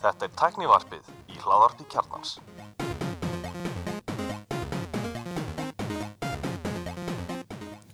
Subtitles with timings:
[0.00, 2.34] Þetta er tæknivarpið í hláðarpi kjarnans.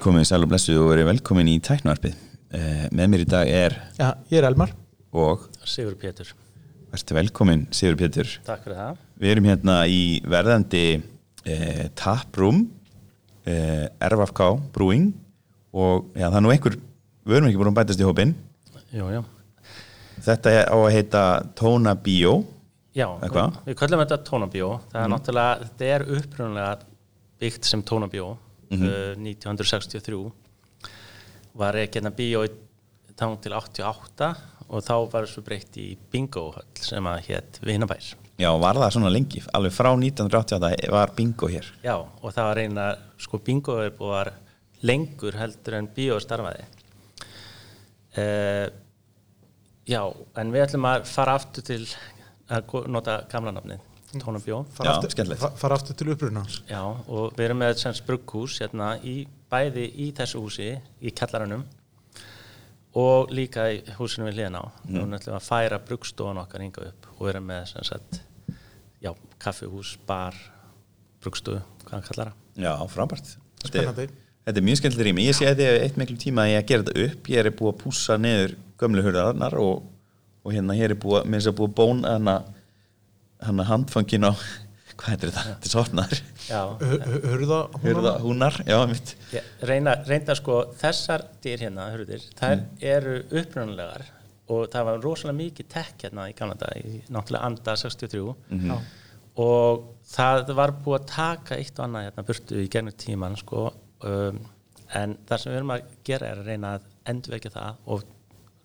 [0.03, 2.17] Komið sæl og blessuð og verið velkomin í tæknvarpið.
[2.57, 4.71] Eh, með mér í dag er Já, ég er Elmar
[5.14, 6.29] og Sigur Pétur,
[6.93, 8.27] verður velkomin Sigur Pétur.
[8.46, 10.84] takk fyrir það Við erum hérna í verðandi
[11.45, 12.71] eh, taproom,
[13.46, 14.41] eh, RFK
[14.75, 15.11] Brewing
[15.75, 16.79] og já, það er nú einhver,
[17.27, 18.34] við erum ekki búin að bætast í hópin.
[18.95, 19.25] Jú, jú.
[20.25, 21.22] Þetta er á að heita
[21.59, 22.39] Tóna Bio.
[22.96, 23.35] Já, við,
[23.67, 26.68] við kallum þetta tónabjó það er náttúrulega, þetta er upprunlega
[27.43, 30.21] byggt sem tónabjó uh, 1963
[31.61, 32.47] var ekki hérna bíó
[33.17, 34.31] tán til 88
[34.67, 36.47] og þá var þessu breytt í bingo
[36.81, 38.09] sem að hétt Vinabær.
[38.41, 41.69] Já, var það svona lengi, alveg frá 1988 var bingo hér.
[41.84, 42.89] Já, og það var eina,
[43.20, 44.33] sko bingo búið var
[44.89, 46.64] lengur heldur en bíó starfaði.
[48.17, 48.67] Uh,
[49.86, 50.03] Já,
[50.41, 51.83] en við ætlum að fara aftur til
[52.51, 53.83] að nota gamla nafnið,
[54.23, 55.41] tónabjó Já, skemmtilegt.
[55.42, 59.87] fa- fara aftur til upprunans Já, og við erum með sem brugghús hérna í, bæði
[60.07, 60.70] í þessu húsi
[61.01, 61.67] í kallaranum
[62.97, 65.01] og líka í húsinu við hliðina á mm.
[65.03, 68.20] og náttúrulega að færa bruggstofan okkar hinga upp og við erum með sem sagt
[69.03, 70.34] já, kaffihús, bar
[71.23, 73.34] bruggstofu, hvað hann kallar það Já, frábært.
[73.61, 74.07] Þetta er, Spennandi.
[74.47, 75.27] þetta er mjög skemmtileg rými.
[75.27, 77.29] Ég sé að þið hefur eitt miklu tíma í að gera þetta upp.
[77.33, 79.87] Ég er búið að pússa niður gömlu hurðarnar og,
[80.45, 82.37] og hérna hér er búið, minnst að búið að bóna hana,
[83.45, 84.33] hana handfangin á,
[84.99, 85.47] hvað heitir þetta?
[85.53, 86.19] Þetta er sortnar.
[86.47, 86.61] Já,
[87.27, 88.79] Hurða Hurða húnar, já,
[89.35, 92.63] ég, reyna, reynda sko þessar dyr hérna, hurðir, þær
[92.95, 94.13] eru upprunalegar
[94.53, 98.21] og það var rosalega mikið tekk hérna í gamla dag, í náttúrulega anda 63
[98.69, 98.77] Já.
[99.43, 103.65] og það var búið að taka eitt og annað hérna burtu í gegnum tíman sko,
[104.07, 104.39] um,
[104.95, 108.07] en það sem við erum að gera er að reyna að endurvekja það og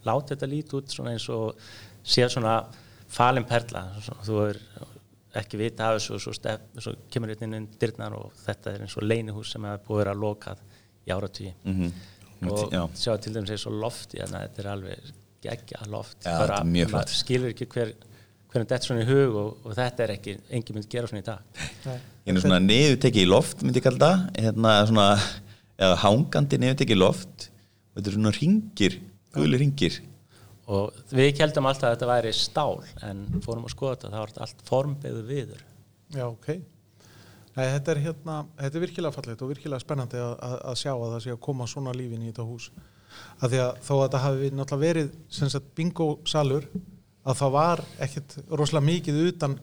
[0.08, 1.56] láta þetta lítið út svona eins og
[2.04, 2.56] sé svona
[3.12, 4.60] falin perla svona, þú er
[5.42, 8.74] ekki vita af þessu og svo, stef, svo kemur þetta inn inn dyrnar og þetta
[8.76, 10.64] er eins og leinihús sem hefur búið að vera lokað
[11.08, 11.92] í áratvíi Mhm.
[12.52, 12.82] og Já.
[12.96, 15.12] sjá til dæmis eins og lofti þetta er alveg
[15.42, 16.18] geggja loft.
[16.26, 17.06] Já, þetta er mjög flott.
[17.06, 17.94] maður skilur ekki hver
[18.52, 21.22] hvernig þetta er svona í hug og, og þetta er ekki engin mynd gera svona
[21.22, 21.40] í dag.
[22.28, 25.06] Ég er svona niðurtekið í loft, myndi ég kalla það, hérna svona,
[25.80, 27.48] eða hangandi niðurtekið í loft.
[27.96, 28.98] Og þetta er svona ringir,
[29.36, 30.02] guli ringir.
[30.72, 34.46] og við heldum alltaf að þetta væri stál en fórum að skoða þetta, það var
[34.46, 35.66] allt formbeðu viður.
[36.16, 36.48] Já, ok.
[37.52, 40.92] Nei, þetta er hérna, þetta er virkilega fallegt og virkilega spennandi að, að, að sjá
[40.94, 42.70] að það sé að koma svona lífin í þetta hús.
[43.44, 46.70] Að því að þó að þetta hafi náttúrulega verið sem sagt bingo salur
[47.22, 49.58] að það var ekkert rosalega mikið utan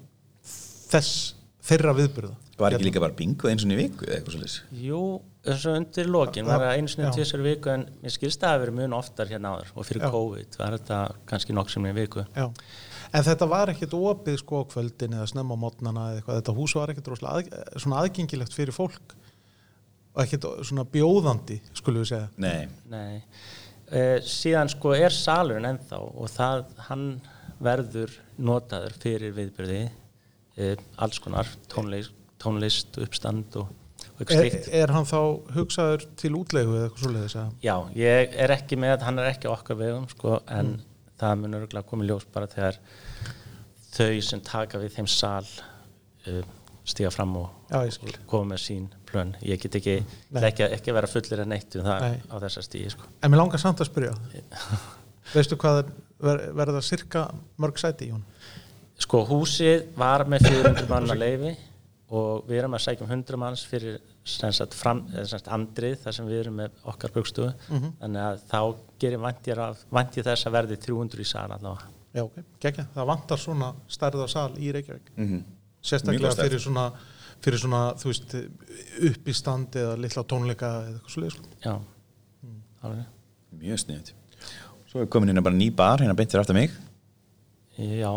[0.92, 1.32] þess
[1.68, 2.34] þeirra viðburða.
[2.58, 4.84] Var ekki líka bara bingo eins og í viku eða eitthvað svolítið?
[4.84, 5.02] Jú,
[5.48, 8.74] og undir lokin var það einu sinni þessari viku en mér skilst það að vera
[8.78, 10.10] mun oftar hérna áður og fyrir Já.
[10.14, 10.98] COVID var þetta
[11.30, 12.24] kannski nokk sem í viku.
[12.34, 12.48] Já,
[13.12, 16.56] en þetta var ekkert opið sko á kvöldin eða snemma á mótnana eða eitthvað, þetta
[16.58, 19.16] hús var ekkert rosalega að, svona aðgengilegt fyrir fólk.
[20.16, 22.28] Og ekkert svona bjóðandi skulum við segja.
[22.42, 23.22] Nei, Nei,
[23.92, 27.08] uh, síðan sko er salurinn ennþá og það, hann
[27.62, 33.70] verður notaður fyrir viðbyrði uh, alls konar tónlist, tónlist uppstand og,
[34.26, 35.18] er, er hann þá
[35.54, 39.50] hugsaður til útlegu eða eitthvað svoleiðis að Já, ég er ekki með, hann er ekki
[39.50, 40.76] okkar vegum sko, en
[41.20, 42.80] það mun örgulega komið ljós bara þegar
[43.94, 46.42] þau sem taka við þeim sal uh,
[46.88, 49.34] stíga fram og, og koma með sín plön.
[49.44, 49.98] Ég get ekki,
[50.40, 52.20] ekki, ekki vera fullir en neitt um það Nei.
[52.32, 53.08] á þessa stígi sko.
[53.22, 54.14] en mér langar samt að spyrja.
[55.34, 55.92] Veistu hvað er,
[56.24, 57.26] ver, verða cirka
[57.60, 58.24] mörg sæti í hún
[58.98, 61.52] Sko húsið var með 400 manna leifi
[62.08, 66.16] og við erum að sækja um 100 manns fyrir sagt, fram, sem sagt, andrið þar
[66.16, 68.60] sem við erum með okkar bugstuðu þannig að þá
[69.02, 71.92] gerir væntir, af, væntir þess að verði 300 í sal allavega.
[72.16, 75.46] Já, ok, gekkja, það vantar svona stærða sal í Reykjavík mm -hmm.
[75.88, 76.90] Sérstaklega fyrir svona
[77.44, 78.34] fyrir svona, þú veist,
[79.10, 81.52] upp í standi eða litla tónleika eða eitthvað svoleiðis sko.
[81.64, 81.74] Já,
[82.82, 83.04] alveg.
[83.58, 84.12] mjög sniðut.
[84.88, 86.74] Svo er komin hérna bara ný bar, hérna beint fyrir aftur mig.
[87.78, 88.12] Já,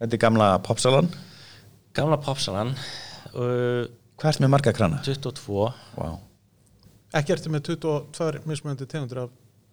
[0.00, 1.10] Þetta er gamla popsalan.
[1.92, 2.74] gamla popsalan
[3.34, 3.86] uh,
[4.20, 4.98] Hvað ert með marga krana?
[5.06, 5.62] 22,
[5.96, 6.18] Wow.
[7.16, 9.30] ekki ertu með 22 mismunandi tegundir af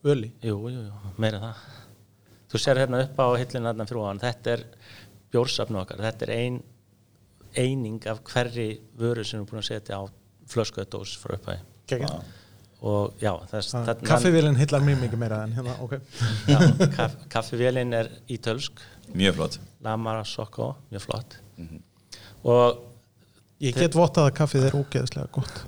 [0.08, 1.66] öli jú, jú, jú, meira en það.
[2.48, 4.64] Þú sér hérna upp á hillinu hérna frúan, þetta er
[5.36, 6.62] bjórsafnu okkar, þetta er ein
[7.60, 10.04] eining af hverri vöru sem við erum búin að setja á
[10.48, 11.64] flöskuðdós frá upphæði.
[12.08, 12.24] Wow.
[12.88, 15.94] og já, þarna- kaffivélinn hillar mjög mikið meira en hérna, ok
[16.98, 18.80] kaff, kaffivélin er ítölsk
[19.16, 19.60] Mjög flott.
[19.84, 21.38] Lamara Sokko, mjög flott
[22.44, 22.84] og
[23.64, 25.66] ég get vottað að kaffið er ógeðslega gott.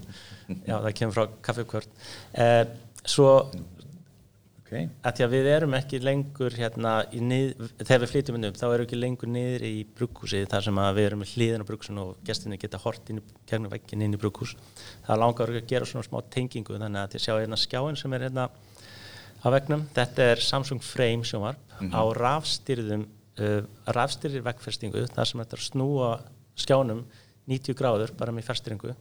[0.66, 1.92] Já, það kemur frá kaffikvört.
[2.34, 2.64] Eh,
[3.06, 3.30] svo
[4.70, 4.72] ok,
[5.06, 8.58] að því að við erum ekki lengur hérna, í nið, þegar við flytjum inn upp
[8.60, 11.66] þá erum við ekki lengur niður í brugghúsi þar sem að við erum með hliðin
[11.66, 14.56] á brugghúsinu og gestinni geta hort inn í gegnum veggin inn í brugghús.
[15.08, 18.28] Það langar að gera svona smá tengingu þannig að þið sjá hérna skjáin sem er
[18.28, 18.50] hérna
[19.40, 23.08] á veggnum, þetta er Samsung Frame sjónvarp á rafstyrðum
[23.40, 23.62] uh,
[23.96, 26.12] rafstyrðir veggfestingu þar sem þetta er snúa
[26.60, 27.06] skjánum
[27.50, 28.94] 90 gráður bara með festringu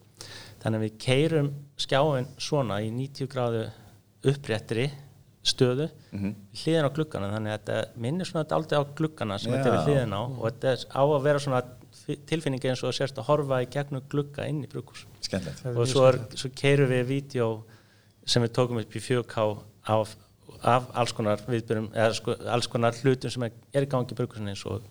[0.62, 3.66] þannig að við keirum skjáin svona í 90 gráðu
[4.24, 4.88] uppréttri
[5.48, 6.32] stöðu Mhm.
[6.52, 7.28] hliðin á gluggana.
[7.32, 10.72] Þannig að þetta minnir svona dálítið á gluggana sem þetta er hliðin á og þetta
[10.72, 11.62] er á að vera svona
[12.04, 16.08] fi- tilfinningi eins og sérst að horfa í gegnum glugga inn í er og svo,
[16.08, 17.64] er, svo keirum við vídeo
[18.26, 20.16] sem við tókum upp í 4K af,
[20.62, 23.52] af alls konar viðbyrjum eða sko, alls konar hlutum sem er,
[23.82, 24.82] í gangi í brugghúsinu eins og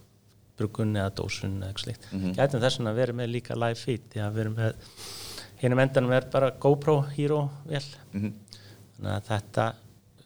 [0.58, 2.08] bruggunni eða dósun eða eitthvað slíkt.
[2.12, 2.36] Mhm.
[2.38, 4.74] gætum þess að vera með líka live feed því að við erum með
[5.62, 7.84] hinum endanum er bara GoPro Hero vel.
[8.14, 8.34] Mhm.
[8.98, 9.74] þannig að þetta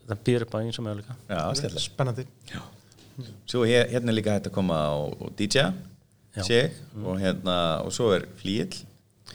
[0.07, 1.15] það býður upp á eins og möguleika.
[1.29, 2.25] Já, spennandi.
[3.45, 5.73] Svo hér, hérna er líka hægt að koma á, á DJ
[6.35, 6.43] Já.
[6.43, 6.71] sig
[7.03, 8.71] og hérna og svo er flíill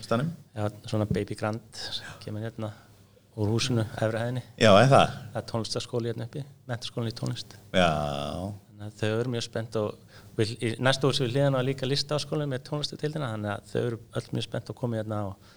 [0.01, 1.61] stannum Já, svona Baby Grand
[2.25, 2.73] kemur hérna
[3.37, 4.43] úr húsinu efri hæðinni.
[4.59, 5.11] Já, er það?
[5.33, 7.57] það er tónlistaskóli hérna uppi mentaskóli í tónlist.
[7.77, 11.61] Já, þannig að þau eru mjög spennt og við, í næsta hús við hliðan á
[11.65, 15.55] líka listaskóli með tónlistatildina þannig að þau eru öll mjög spennt að koma hérna og,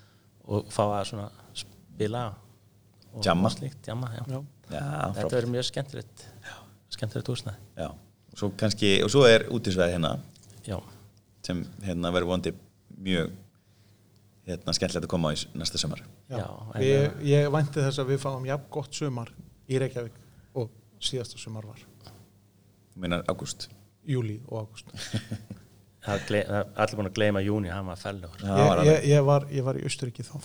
[0.47, 1.25] og fá að svona
[1.57, 3.49] spila og, Jamma.
[3.49, 4.23] og slíkt, jamma, já.
[4.29, 4.39] Já.
[4.69, 6.25] þetta frábært verður mjög skemmtilegt
[6.95, 10.15] skemmtilegt Já, og svo kannski, og svo er útisveð hérna
[10.65, 10.77] já,
[11.45, 12.55] sem hérna verður vondi
[12.95, 13.35] mjög
[14.47, 16.39] hérna skemmtilegt að koma á í næsta sömar Já.
[16.39, 19.33] Já, en- Ég, ég vænti þess að við fáum jafn gott sumar
[19.69, 20.17] í Reykjavík
[20.55, 20.69] og
[21.01, 21.88] síðasta sumar var
[22.99, 23.69] minnar ágúst?
[24.09, 24.93] Júli og ágúst.
[26.09, 29.77] Allir búin að gleyma júni, hann var fellugur Já, ég, ég, ég, var, ég var
[29.77, 30.37] í Austuríki þá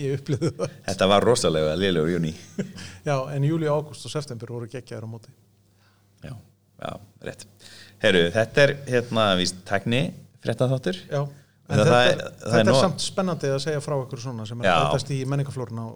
[0.00, 0.72] ég upplýði það.
[0.86, 2.32] Þetta var rosalega liðlegur júni
[3.08, 5.34] Já, en júli, ágúst og september voru geggjaður á móti.
[6.24, 6.94] Já, já,
[7.28, 7.44] rétt.
[8.02, 10.02] Herru, þetta er hérna víst tækni
[10.44, 11.02] fréttaþáttur.
[11.12, 11.20] Já,
[11.68, 14.48] en þetta, það er- þetta það er er, samt spennandi að segja frá ykkur svona
[14.48, 14.74] sem er Já.
[14.78, 15.86] að bætast í menningaflórun á,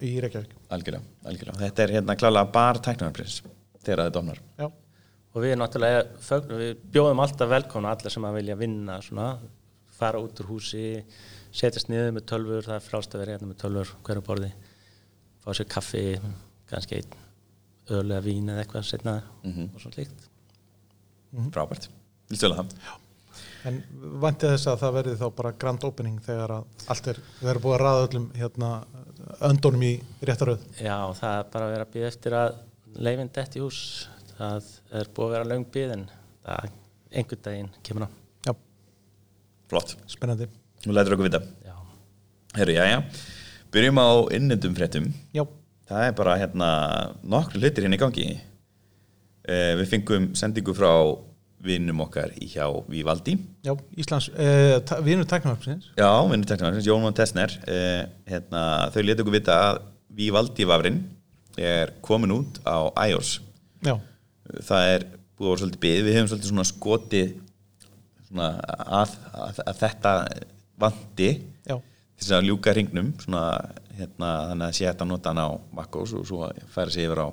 [0.00, 0.56] í Reykjavík.
[0.72, 1.60] Algjörlega, algjörlega.
[1.66, 3.42] Þetta er hérna klálega bar tæknarprins
[3.88, 8.28] þegar það er domnar Já, og við náttúrulega fögnum, við bjóðum alltaf velkomna allir sem
[8.28, 9.28] að vilja vinna svona,
[9.98, 10.84] fara út úr húsi
[11.58, 14.50] setjast niður með tölfur, það er frást að vera hérna með tölfur hverju borði
[15.42, 16.04] fá sér kaffi,
[16.70, 17.16] kannski einn
[17.96, 19.14] öl eða vín eða eitthvað setna
[19.44, 19.70] Mhm.
[19.74, 20.26] og svona líkt
[21.52, 21.88] Frábært,
[22.30, 22.74] viltu vel það?
[23.68, 23.76] en
[24.22, 27.62] vænti þess að það verði þá bara grand opening þegar að allt er, við erum
[27.64, 28.70] búið að raða öllum hérna,
[29.48, 29.90] öndunum í
[30.24, 32.56] réttaröð Já, það er bara að vera að býða eftir að
[32.98, 33.80] leifin dett í hús.
[34.38, 34.68] Það
[35.00, 36.04] er búið að vera löng býð en
[37.10, 38.10] einhvern daginn kemur á
[38.46, 38.52] Já,
[39.70, 40.46] Flott, spennandi.
[40.84, 41.40] Þú lætur okkur vita.
[41.66, 41.74] Já,
[42.58, 42.98] Herru, já, já.
[43.74, 45.08] Byrjum á innendum fréttum.
[45.34, 45.44] Já,
[45.88, 46.66] Það er bara hérna
[47.24, 48.24] nokkru hlutir hérna í gangi.
[49.48, 50.90] Eh, Við fengum sendingu frá
[51.64, 53.32] vinnum okkar í hjá Vívaldi
[53.66, 57.50] já, Íslands eh, vinur tæknaröfsins Já, vinnur teknarins, Jón von Tessner.
[57.66, 59.80] Eh, hérna, Þau letu okkur vita að
[60.20, 61.00] Vívaldi vafrin
[61.64, 63.38] er komin út á iOS.
[63.86, 63.94] Já,
[64.66, 65.06] það er
[65.38, 67.34] búið að vera svolítið byggð við hefum svolítið svona skotið
[68.28, 68.48] svona
[68.98, 70.14] að, að, að þetta
[70.78, 71.28] vanti
[71.68, 71.76] já,
[72.18, 73.44] þess að ljúka hringnum svona,
[73.98, 77.22] hérna, þannig að sé hægt að nota hann á MacOS og svo færa sig yfir
[77.22, 77.28] á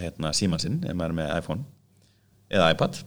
[0.00, 1.66] hérna, símansinn ef maður er með iPhone
[2.50, 3.00] eða iPad.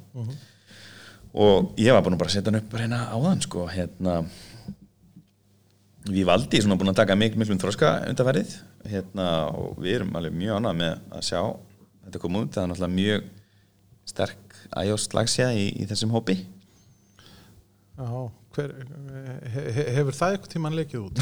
[1.34, 4.20] Og ég var búin að bara setja hann upp bara hérna áðan sko, hérna.
[6.04, 8.54] Við valdi svona búin að taka miklu miklum þroska undarfærið
[8.90, 11.42] hérna, og við erum alveg mjög annað með að sjá
[12.04, 13.28] þetta koma út, það er náttúrulega mjög
[14.14, 16.40] sterk iOS slagsja í, í þessum hópi.
[17.98, 18.08] Já
[18.54, 18.74] hver,
[19.54, 21.22] he, he, Hefur það eitthvað tímann leikið út?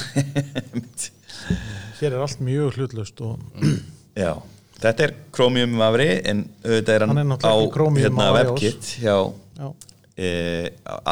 [2.00, 3.62] Hér er allt mjög hlutlaust og
[4.22, 4.34] Já,
[4.82, 7.54] þetta er Chromium vafri en auðvitað er hann, Hann er á
[8.02, 8.28] hérna.
[8.40, 9.16] WebKit hjá
[9.62, 9.70] Já,
[10.18, 10.32] e,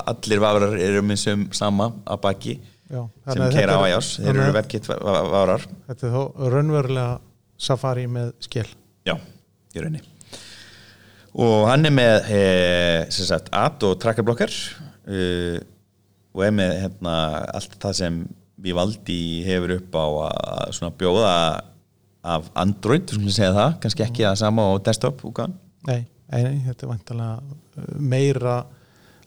[0.03, 2.58] allir vafrar eru með sem sama að baki
[2.89, 3.01] já
[3.34, 5.65] sem keira á iOS, þeir eru að WebKit va- va- vafrar.
[5.89, 7.19] Þetta er þó raunverulega
[7.60, 8.65] Safari með skil
[9.05, 9.15] Já,
[9.75, 10.01] í rauninni.
[11.39, 12.41] Og hann er með e,
[13.13, 14.50] sagt, ad og trackarblokkar
[15.05, 15.60] e,
[16.34, 17.15] og er með hérna,
[17.53, 18.19] allt það sem
[18.60, 21.34] Vivaldi hefur upp á að bjóða
[22.29, 23.75] af Android, þú skulum segja það.
[23.86, 25.53] Kannski ekki það sama á desktop útgáðan
[25.88, 28.58] Nei, nei, þetta er vantilega uh, meira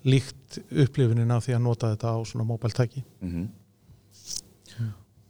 [0.09, 3.49] líkt upplifunin af því að nota þetta á svona móbæltæki mm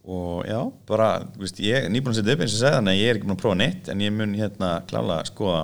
[0.03, 1.05] og já, bara
[1.39, 3.27] veist, ég er nýbúin að setja upp eins og segja þannig að ég er ekki
[3.29, 5.61] búin að prófa neitt en ég mun hérna klála að skoða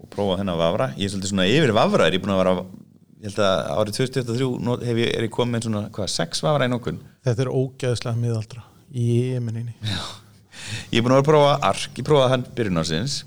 [0.00, 2.54] og prófa þennan vafra ég er svolítið svona yfir vafra er ég búin að vera
[2.62, 6.70] ég held að árið 2023 not- hef ég, er ég komið svona, hvað, sex vafra
[6.70, 8.64] í nokkun Þetta er ógeðslega miðaldra
[8.96, 13.18] í eminninni Ég er búin að vera að prófa ARK, ég prófaði hann byrjun ásins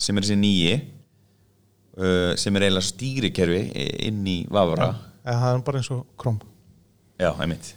[0.00, 0.74] sem er þessi nýji
[1.98, 3.62] uh, sem er eiginlega stýrikerfi
[4.08, 4.92] inn í Vavra
[5.24, 6.40] eða það er bara eins og króm
[7.14, 7.68] Já, einmitt.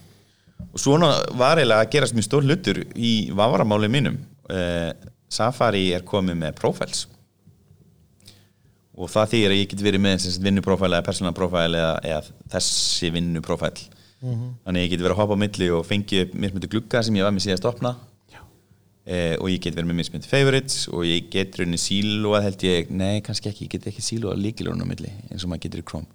[0.73, 4.17] Og svona var eiginlega að gerast mjög stór hlutur í Vavra-máli mínum.
[4.49, 4.89] Uh,
[5.29, 7.03] Safari er komið með profiles.
[8.97, 13.75] Og það þýðir að ég get verið með vinnuprófæl eða persónalprófæl eða, eða þessi vinnuprófæl
[14.17, 17.17] þannig að ég get verið að hoppa á milli og fengi upp mismöndu glugga sem
[17.19, 17.93] ég var með síðast opna.
[19.07, 22.89] Eh, og ég get verið með mismöndu favorites og ég get rauninni sílóað held ég,
[22.91, 25.87] nei kannski ekki, ég get ekki sílóað líkilónu á milli eins og maður getur í
[25.87, 26.09] Chrome.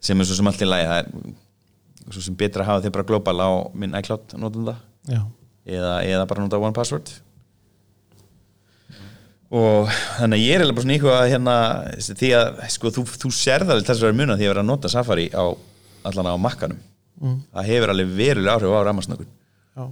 [0.00, 2.94] Sem er svo sem allt í lagi það er svo sem betra að hafa þig
[2.98, 4.76] bara global á minn iCloud notanda
[5.66, 7.10] eða, eða bara nota one password.
[9.48, 11.54] Og þannig að ég er eiginlega bara svona íhuga að hérna,
[12.20, 14.68] því að sko, þú, þú sérð alveg þess að vera muna því að vera að
[14.68, 15.44] nota Safari á
[16.08, 16.84] allan á makkanum
[17.18, 17.40] Mm.
[17.50, 19.84] það hefur alveg verulega áhrif á rafmarsnökkun já,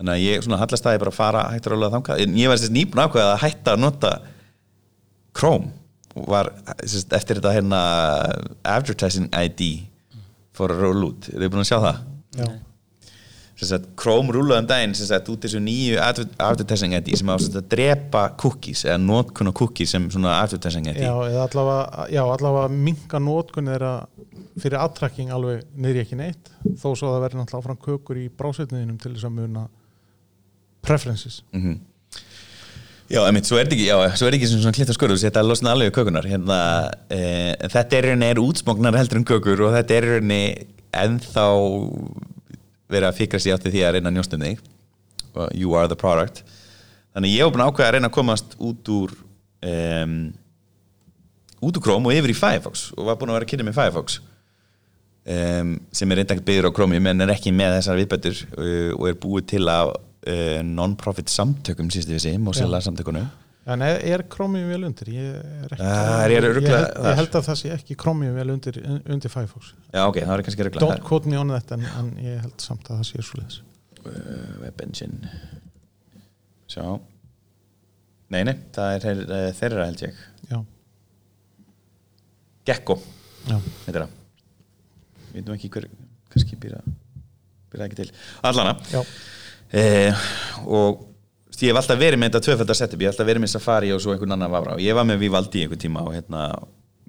[0.00, 2.48] þannig að ég svona hallast að ég bara að fara hættur álega þangað, en ég
[2.52, 4.12] var sérst nýbúin ákveða að hætta að nota
[5.36, 5.70] Chrome
[6.16, 6.48] og var
[6.82, 7.82] sérst, eftir þetta hérna
[8.66, 9.68] advertising ID
[10.56, 12.02] for a roll út, er þið búin að sjá það?
[12.40, 12.48] já,
[13.60, 17.58] Sagt, Chrome rúlaði um daginn sagt, út þessu nýju adver- advertising ID sem á sagt,
[17.60, 22.22] að drepa cookies eða notkun á cookies sem svona advertising ID já, eða allavega, já,
[22.24, 23.90] allavega minka nótkun þeirra
[24.64, 26.48] fyrir aðtrakking alveg niður ekki neitt
[26.80, 29.66] þó svo að það verður náttúrulega áfram kökur í brásetniðinum til þess að muna
[30.84, 31.42] preferences.
[31.52, 31.80] Mm
[33.10, 35.18] Já, emitt, svo er þetta ekki, já, svo er ekki sem svona klitt og skurður,
[35.18, 36.58] þetta er losna alveg kökunar hérna,
[37.10, 41.46] e, þetta er rauninni er útsmognar heldur en kökur og þetta er rauninni ennþá
[42.90, 44.62] verið að fikra sér átti því að reyna að njósta um þig.
[45.58, 46.44] You are the product.
[47.14, 49.14] Þannig ég hef búin að ákveða að reyna að komast út úr
[49.66, 50.14] um,
[51.66, 53.78] út úr Chrome og yfir í Firefox og var búin að vera að kynna með
[53.78, 54.20] Firefox
[55.26, 58.92] um, sem er reynda ekki byggður á Chromium en er ekki með þessar viðbættur uh,
[58.96, 59.92] og er búið til að
[60.26, 63.28] uh, non-profit samtökum síðustu við sig, Mozilla samtökunum.
[63.70, 65.10] En er, er Chromium vel undir?
[65.12, 68.54] Ég, er ekki, er ég ég, held, ég held að það sé ekki Chromium vel
[68.54, 69.74] undir, undir Firefox.
[69.92, 72.88] Já, ok, það kannski regla Don't quote me on that en, en ég held samt
[72.88, 73.60] að það sé svo leiðis
[74.00, 75.30] uh, Web Engine
[76.70, 76.84] Sjá.
[78.30, 80.18] Nei, nei, það er eh, þeirra held ég.
[80.46, 80.60] Já,
[82.70, 82.94] Gekko,
[83.48, 84.12] þetta er það.
[85.30, 85.86] Við veitum ekki hver,
[86.30, 86.78] kannski býra
[87.70, 88.08] býra ekki til.
[88.46, 89.00] Allana já,
[89.72, 90.28] eh,
[90.66, 91.06] og
[91.60, 94.00] ég hef alltaf verið með þetta tvöfældar setup, ég hef alltaf verið með Safari og
[94.00, 96.46] svo einhvern annan vafra og ég var með Vivaldi einhvern tíma og hérna,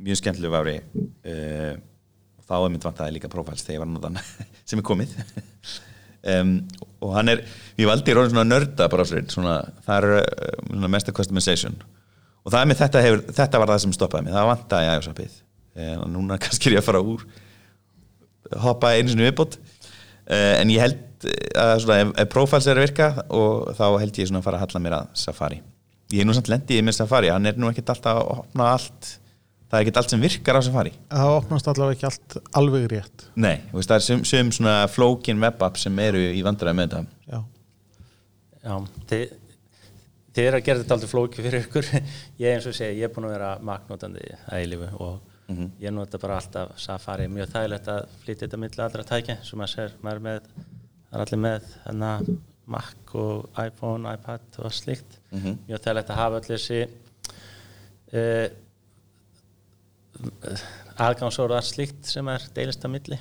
[0.01, 1.77] mjög skemmtilegu vafri eh,
[2.41, 4.19] og þá er mynd vantaði líka profiles þegar ég var hann
[4.67, 5.15] sem er komið.
[6.21, 6.59] Um,
[7.01, 7.39] og hann er,
[7.79, 9.55] Vivaldi er orðin svona nörda brásurinn, svona,
[9.87, 10.27] það er
[10.77, 11.79] uh, mesta customization.
[12.45, 15.39] Og það er með þetta, hefur, þetta var það sem stoppaði mig, það vantaði iOS-appið
[15.77, 17.25] eh, og núna kannski er ég að fara úr
[18.61, 19.57] hoppa einu sinni viðbót.
[20.29, 24.19] Uh, en ég held að svona, ef, ef profiles er að virka og þá held
[24.21, 25.61] ég svona að fara að halla mér að Safari.
[26.11, 29.11] Ég er nú samt lendið með Safari hann er nú ekkert alltaf að opna allt
[29.71, 30.91] það er ekkert allt sem virkar á Safari.
[31.11, 33.27] Það opnast allavega ekki allt alveg rétt.
[33.39, 37.03] Nei, veist, það er sum, sum svona flókin webapp sem eru í vandræði með þetta.
[37.31, 37.39] Já,
[38.61, 38.75] Já,
[39.09, 39.31] þið,
[40.35, 41.87] þið er að gera þetta aldrei flóki fyrir ykkur.
[42.43, 45.27] Ég eins og segja, ég er búin að vera maknótandi að eilífu og
[45.81, 49.73] ég nota bara alltaf Safari, mjög þægilegt að flytja þetta milli allra tækja sem maður
[49.73, 50.45] sér, maður er með
[51.11, 52.11] það er allir með hana,
[52.71, 55.17] Mac og iPhone, iPad og slíkt.
[55.67, 56.81] Mjög þægilegt að hafa allir þessi
[58.15, 58.47] uh,
[61.01, 63.19] aðgangsorðar slíkt sem er deilist að milli.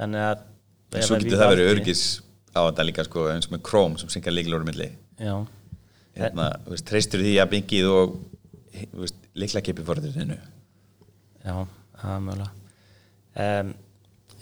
[0.00, 0.46] Þannig að
[0.90, 2.04] en svo að getur það verið örgis
[2.50, 4.88] á þetta líka sko, eins og með Chrome sem syngja líkilóru milli.
[5.20, 5.34] Já,
[6.16, 8.16] hérna, veist, treystur því að byggið og
[9.38, 10.38] líkla kipið fórður þinnu
[11.44, 11.54] Já,
[12.00, 12.50] það er mögulega.
[13.40, 13.70] Um,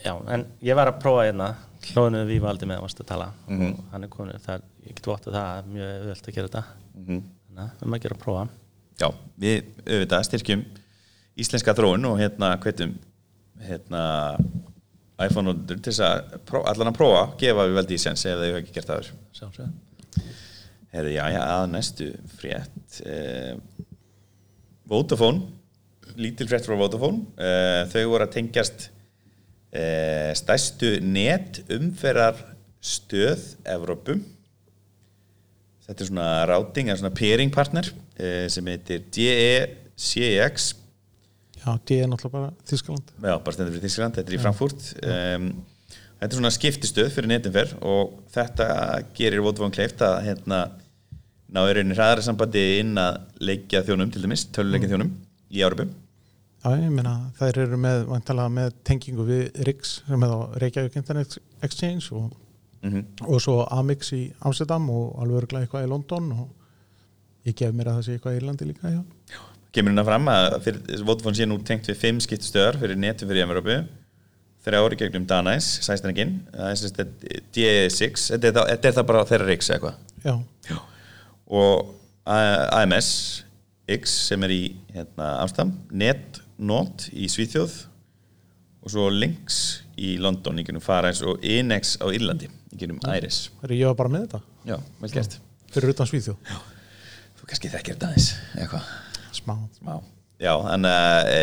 [0.05, 1.49] Já, en ég var að prófa hérna
[1.89, 3.33] hlóðinu við valdi með varst að tala.
[3.49, 3.69] Mhm.
[3.73, 6.35] og hann er komin, það er, ég get vott að það er mjög öðvöld að
[6.35, 6.65] gera þetta.
[6.95, 7.21] Mhm.
[7.49, 8.49] þannig að við maður gera að prófa.
[8.99, 10.65] Já, við auðvitað styrkjum
[11.39, 12.97] íslenska þróun og hérna hvetum
[13.63, 14.03] hérna
[15.19, 18.39] iPhone og til þess að pró, allan að prófa gefa við veldi í sens ef
[18.39, 19.73] þau hefur ekki gert það aður Sjálfsögðu.
[20.95, 22.07] Herðu, já, já, að næstu
[22.39, 23.57] frétt eh,
[24.89, 25.43] Vodafone
[26.19, 28.89] lítil frétt frá Vodafone eh, þau voru að tengjast
[29.73, 32.41] eh, stærstu net umferðar
[32.85, 34.19] stöð Evrópu.
[35.89, 37.89] Þetta er svona routing eða svona peering partner
[38.21, 40.69] eh, sem heitir DECX
[41.59, 44.89] já, D er náttúrulega bara Þískaland Já, bara stendur fyrir Þískland, þetta er í Frankfurt.
[45.03, 45.51] Um,
[46.19, 48.67] Þetta er svona skiptistöð fyrir netumferð og þetta
[49.15, 50.65] gerir Vodafone kleift að hérna
[51.47, 55.13] ná í rauninni hraðara sambandi inn að leikja þjónum til dæmis, töluleikja þjónum
[55.55, 55.87] í Árabu
[56.65, 60.97] Já, ég meina, þær eru með, vantalega með tengingu við RIX sem er á Reykjavík
[60.99, 62.33] Internet Exchange og
[62.83, 63.05] Mhm.
[63.27, 66.49] og svo Amix í Amsterdam og alveg örglega eitthvað í London og
[67.47, 69.05] ég gef mér að það sé eitthvað í Írlandi líka já.
[69.73, 73.89] kemur hérna fram að Vodafone sé nú tengt við fimm skiptstöðar fyrir netu fyrir Evropu
[74.65, 76.97] þeirra ári gegnum Danæs, sæstrengin það er sagt
[77.53, 80.39] D6 þetta er, það- bara þeirra Rix eitthvað Já.
[81.51, 81.95] og
[82.27, 83.43] A- AMS
[83.89, 87.75] X sem er í hérna, Amstam, Net Not í Svíþjóð
[88.83, 89.63] og svo Lynx
[89.99, 90.59] í London.
[90.59, 92.51] Í genum Faræs og Inex á Írlandi.
[92.75, 94.43] Í genum Iris Þegar ég var bara með þetta.
[94.69, 95.39] Já, vel gert.
[95.73, 96.55] Fyrir utan Svíþjóð.
[97.39, 98.95] Þú kannski þekkir þetta aðeins eitthvað?
[99.39, 99.55] Smá.
[99.79, 99.99] Smá.
[100.39, 101.39] Já, þannig að e,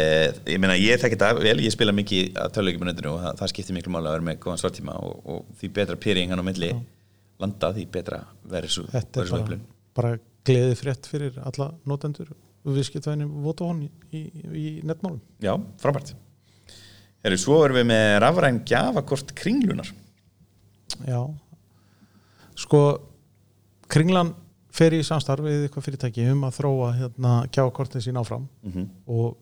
[0.54, 3.34] ég meina ég þekki þetta vel, ég spila mikið að töluleikjum á netinu og það,
[3.42, 6.40] það skiptir miklu máli að vera með góðan svartíma og, og því betra pyrring hann
[6.40, 6.70] á milli
[7.44, 9.58] landa því betra verður svo, þetta er bara,
[10.00, 10.14] bara
[10.48, 12.32] gleði frétt fyrir alla notendur
[12.66, 14.22] og viðskiptvæðinni Vodafone í, í,
[14.58, 15.22] í netmálum.
[15.44, 16.16] Já, frábært.
[17.26, 19.94] Herru, svo erum við með rafræn gjafakort kringlunar
[21.08, 21.22] Já.
[22.56, 22.82] Sko
[23.92, 24.34] Kringlan
[24.76, 28.48] fer í samstarf við eitthvað fyrirtæki um að þróa hérna gjákortin sín áfram.
[28.64, 28.88] Mhm.
[29.08, 29.38] og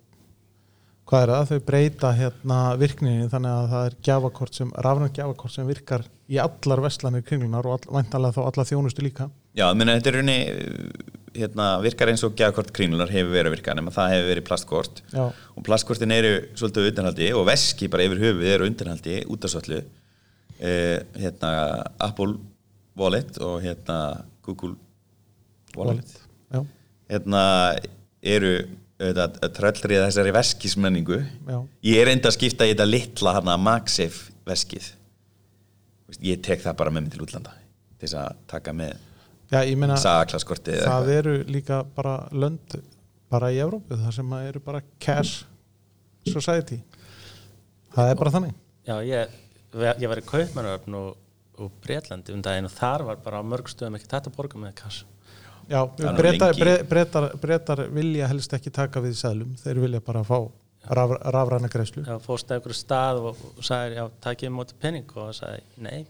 [1.08, 1.48] hvað er það?
[1.50, 6.40] Þau breyta hérna virkninni þannig að það er gjafakort sem, rafræn gjafakort sem virkar í
[6.40, 9.30] allar vestlanir kringlunar og all, væntanlega þá alla þjónustu líka.
[9.54, 10.38] Já, ég meina þetta er raunni
[11.38, 15.02] hérna, virkar eins og gjafakort kringlunar hefur verið að virka nema það hefur verið plastkort.
[15.14, 19.54] Já, og plastkortin eru svolítið undanhaldi og veski bara yfir höfuð eru undanhaldi út af
[19.54, 19.84] svolítið
[20.60, 21.52] eh, hérna
[22.04, 22.38] Apple
[23.00, 24.00] Wallet og hérna
[24.46, 24.76] Google
[25.78, 26.18] Wallet,
[26.54, 26.62] já,
[27.10, 27.44] hérna
[28.22, 28.56] eru
[29.04, 31.18] tröllrið þessari veskismenningu.
[31.50, 31.58] Já.
[31.90, 34.92] Ég er enda að skipta í þetta litla hana MagSafe veskið.
[36.24, 37.56] Ég tek það bara með mig til útlanda
[37.98, 38.94] til þess að taka með
[39.54, 41.12] Já, ég meina það eitthvað.
[41.18, 42.78] eru líka bara lönd
[43.34, 45.44] bara í Evrópu þar sem eru bara cash
[46.30, 46.80] society
[47.94, 49.36] það er bara þannig Já, ég,
[50.02, 51.14] ég var í Kaupmannöfn og,
[51.64, 54.60] og Breitlandi um daginn og þar var bara á mörg stöðum ekki þetta að borga
[54.60, 54.98] með kass.
[55.72, 56.88] Já, Það lengi.
[56.92, 60.36] breytar, breytar vilja helst ekki taka við sæðlum þeir vilja bara fá
[61.00, 64.76] raf, rafræna greiðslu Já, fórst að einhverju stað og, og sagði, já, takk ég móti
[64.84, 66.02] penning og það sagði, nei,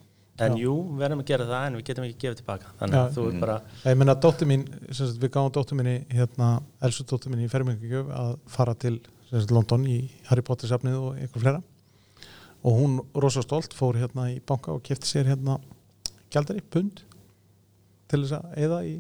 [0.42, 2.72] en jú, við verðum að gera það en við getum ekki gefið tilbaka.
[2.80, 5.96] Þannig að þú er bara, Ég meina dóttir mín, sem sagt, við gáum dóttir minni
[6.10, 6.50] hérna,
[6.82, 8.96] elsu dóttir minni í fermingugjöf að fara til
[9.30, 11.64] sem sagt, London í Harry Potter safnið og eitthvað flera
[12.64, 15.58] og hún rosa stolt fór hérna í banka og kefti sér hérna
[16.34, 17.04] gjaldari, pund
[18.10, 18.94] til þess að eða í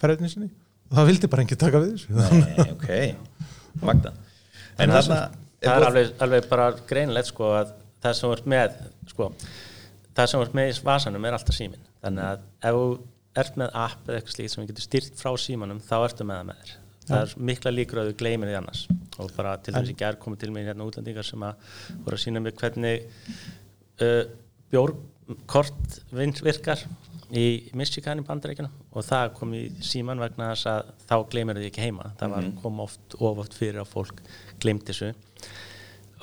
[0.00, 0.52] ferðinni sinni.
[0.92, 2.14] Og það vildi bara enginn taka við þessu.
[2.14, 4.12] Nei, ok, magna
[4.76, 5.20] en það, þarna
[5.64, 7.72] það er alveg, alveg bara greinlegt sko að
[8.04, 8.76] það sem ert með,
[9.10, 9.28] sko,
[10.16, 11.86] það sem þú ert með í vasanum er alltaf síminn.
[12.04, 12.86] Þannig að ef þú
[13.42, 16.38] ert með app eða eitthvað slíkt sem við getum styrt frá símanum, þá ertu með
[16.40, 16.74] það með þér.
[17.06, 18.80] Það er mikla líkur að þú gleymir því annars.
[19.22, 21.68] Og bara til dæmis í gær komið til mig hérna útlendingar sem að
[22.06, 23.04] voru að sína mig hvernig
[24.02, 24.24] uh,
[24.72, 26.82] bjórkort vin- virkar
[27.36, 27.44] í
[27.78, 31.86] Michigan í bandaríkjunum og það kom í síman vegna þess að þá gleymir því ekki
[31.86, 32.10] heima.
[32.20, 34.20] Það var kom oft of oft fyrir að fólk
[34.62, 35.12] gleymdi þessu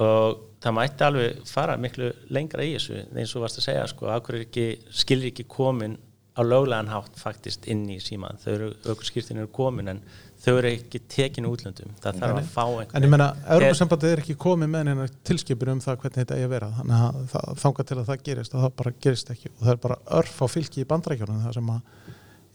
[0.03, 4.09] og það mætti alveg fara miklu lengra í þessu eins og varst að segja sko,
[4.09, 5.97] er ekki, komin
[6.33, 9.99] á löglegan hátt faktist inn í síman þau eru, aukur skýrtin eru komin en
[10.43, 11.91] þau eru ekki tekin útlöndum.
[12.01, 15.71] Það þarf að fá einhvern En ég meina, Európa-sambandið er ekki komið með neina tilskipur
[15.71, 16.69] um það hvernig þetta eigi að vera.
[16.79, 19.51] Þannig að það, þanga til að það gerist og það bara gerist ekki.
[19.53, 22.11] Og það er bara örf á fylki í bandrækjunum það sem að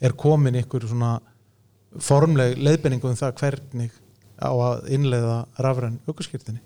[0.08, 1.14] er komin ykkur svona
[2.04, 3.96] formleg leiðbenningu um það hvernig
[4.38, 6.60] á að innleiða rafræn aukurskirtinni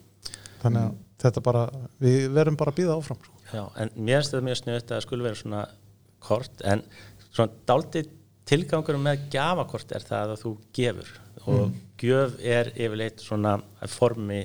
[0.62, 1.62] þannig að þetta bara,
[2.02, 3.38] við verum bara að býða áfram sko.
[3.52, 5.62] Já, en mér finnst þetta mjög snuðt að það skulle vera svona
[6.22, 6.82] kort en
[7.32, 8.10] svona dálítið
[8.52, 11.12] tilgangurum með gjafakort er það að þú gefur.
[11.42, 13.56] Og gjöf er yfirleitt svona
[13.90, 14.42] formi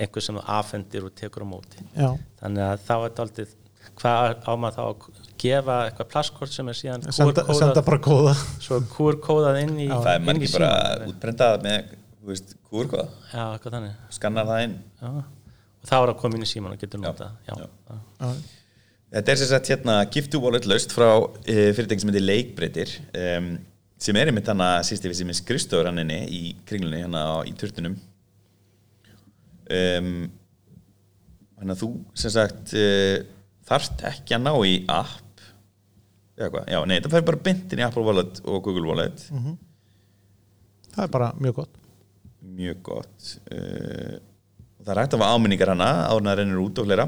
[0.00, 1.82] einhver sem þú afhendir og tekur á móti.
[1.94, 3.58] Já, þannig að þá er dálítið
[3.98, 8.34] hvað á maður þá að gefa eitthvað plastkort sem er síðan senda, senda bara kóða.
[8.62, 10.72] Svo QR-kóðað inn í það er ekki bara
[11.10, 11.94] útbrendað með
[12.70, 13.44] kúrkóða, já,
[14.14, 14.76] skannar það inn.
[15.02, 15.10] Já.
[15.82, 17.66] Og þá er að koma inn í síman og getur nota já, já.
[17.66, 17.96] já.
[18.22, 18.34] Já,
[19.12, 21.10] Þetta er sem sagt hérna Gift to Wallet laust frá
[21.44, 23.50] e, fyrirtæki sem heitir Leikbreytir um,
[24.00, 27.34] sem er einmitt hana sísti við sem er skrifstofur hann inni í kringlunni hérna á,
[27.44, 27.98] í turtunum
[29.68, 30.14] um,
[31.62, 33.18] Þannig að þú sem sagt uh,
[33.68, 35.44] þarft ekki að ná í app
[36.34, 39.22] eða hvað, já, nei, það fær bara beintin í Apple Wallet og Google Wallet.
[40.92, 41.76] Það er bara mjög gott.
[42.58, 43.28] Mjög gott.
[43.52, 44.16] Uh,
[44.82, 47.06] og það er hægt að hafa áminningar hana það rennur út og fleira.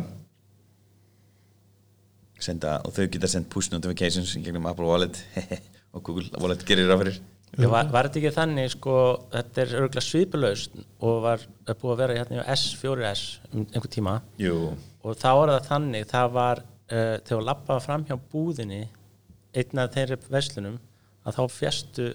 [2.45, 5.19] Senda, og þau geta sendt push notifications gegnum Apple Wallet.
[5.95, 7.19] Og Google Wallet gerir það fyrir.
[7.55, 8.95] Ég var, var þetta ekki þannig sko,
[9.31, 10.73] þetta er örgulega svipulaust
[11.07, 14.15] og var búið að vera hérna í S4S um einhver tíma.
[14.43, 14.57] Jú,
[15.07, 18.81] og þá er það þannig, það var uh, þegar þú lappaði fram hjá búðinni
[19.55, 20.81] einn af þeirri verslunum
[21.23, 22.09] að þá fjastu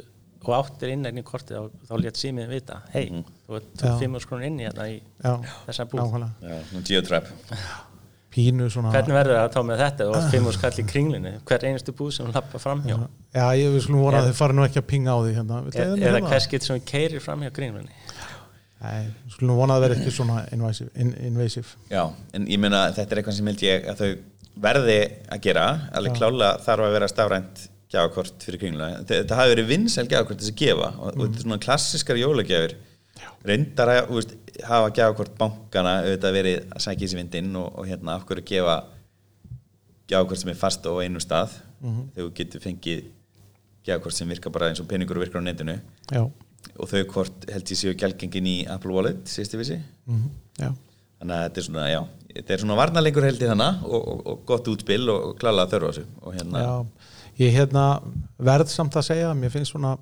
[0.45, 3.06] og áttir innegni kortið og þá létt símið vita hei,
[3.47, 3.91] þú ert Já.
[3.99, 5.34] 500 krónur inni hérna í Já,
[5.67, 6.17] þessa búð.
[8.30, 10.06] Pínu svona hvernig verður það að tá með þetta?
[10.13, 12.95] Og 500 skall í kringlinu hver einustu búð sem lappa fram hjá?
[13.34, 15.32] Já, ég við skulum vona Er- að þið fari nú ekki að pinga á því
[15.39, 15.62] hérna.
[15.65, 17.89] Viltu eða hvers getur sem keirir fram hjá kringlunni?
[18.80, 21.73] Nei, skulum vona að það verði ekki svona invasive, in, invasive.
[21.89, 22.04] Já,
[22.38, 24.12] en ég meina að þetta er eitthvað sem held ég að þau
[24.69, 24.99] verði
[25.34, 25.65] að gera.
[25.99, 28.99] Alveg klála þarf að vera stafrænt gjafakort fyrir kringlega.
[29.08, 30.89] Þe- Þetta hafi verið vinsæl gjafakort þess að gefa.
[30.99, 32.75] Og, og þetta er svona klassiskar jólagjafir.
[33.49, 34.34] Reyndar að veist,
[34.67, 38.45] hafa gjafakort bankana auðvitað verið að sækja í sig vindinn og, og hérna af hverju
[38.52, 38.75] gefa
[40.10, 41.56] gjafakort sem er fast á einu stað?
[41.80, 43.02] Þegar þú getur fengið
[43.88, 45.78] gjafakort sem virka bara eins og peningur og virkar á netinu.
[46.12, 46.23] Já,
[46.75, 49.80] og þau kort held ég séu gælgengin í Apple Wallet, ég vissi?
[50.10, 50.73] Mm já,
[51.21, 51.99] þannig að þetta er svona, já
[52.36, 55.71] þetta er svona varnarleikur held í þannig og, og, og gott útspil og, og klálega
[55.71, 56.73] þörfa þessu og hérna, já.
[57.39, 57.84] Ég hérna
[58.36, 59.93] verð samt að segja mér finnst svona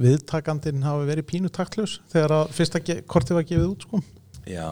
[0.00, 4.00] viðtakandinn hafi verið pínu taktlaus þegar að fyrsta kortið var gefið út sko.
[4.48, 4.68] já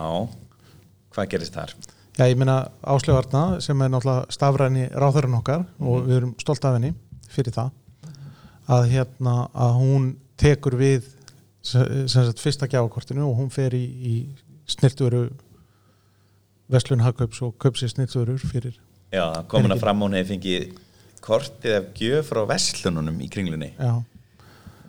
[1.12, 1.74] hvað gerist þar?
[2.16, 6.76] Já, ég meina Áslöfarna sem er náttúrulega stafræni ráðurinn okkar og við erum stolt af
[6.76, 6.92] henni
[7.33, 7.70] fyrir það
[8.72, 10.07] að hérna að hún
[10.40, 11.09] tekur við
[11.62, 14.14] sagt fyrsta gjákortinu og hún fer í, í
[14.66, 15.28] snirtuveru
[16.72, 18.81] Veslun Hagkaups og kaupsi snirtuverur fyrir
[19.12, 20.72] Já, komin að fram hún hefði fengið
[21.22, 23.70] kortið af gjöf frá vestlununum í kringlunni.
[23.78, 23.92] Já,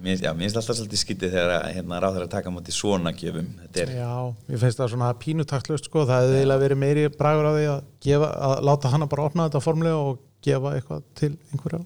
[0.04, 3.14] mér, já, finnst alltaf svolítið skytið þegar að, hérna, ráður að taka á móti svona
[3.14, 4.14] er, já,
[4.52, 7.84] ég finnst það svona pínutaktlust sko, það hefði eiginlega verið meiri bragur á því að,
[8.08, 11.84] gefa, að láta hana bara opna þetta formlega og gefa eitthvað til einhverja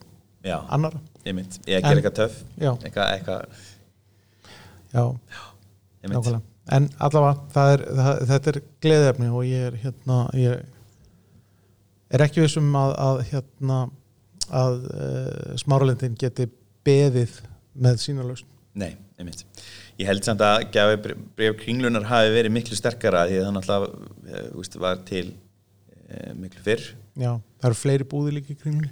[0.47, 2.39] já, annara ég mynd ég ger eitthvað töff.
[2.55, 2.71] Já.
[2.73, 3.65] eitthvað, eitthvað,
[4.95, 5.03] já,
[6.07, 6.45] mynd nákvæmlega.
[6.77, 10.65] En allavega, það er, það, þetta er gleðefni og ég er hérna ég
[12.11, 13.77] er ekki vissum að, að hérna
[14.49, 16.47] að uh, smáralindin geti
[16.87, 17.41] beðið
[17.75, 19.39] með sína lausn Nei, einmitt.
[19.97, 20.97] Ég held samt að gjafi
[21.33, 23.87] bref kringlunar hafi verið miklu sterkara því að það náttúrulega
[24.37, 25.23] eh, veist, var til
[26.07, 26.83] e, miklu fyrr.
[27.17, 28.91] já, það eru fleiri búðir líka í kringlunni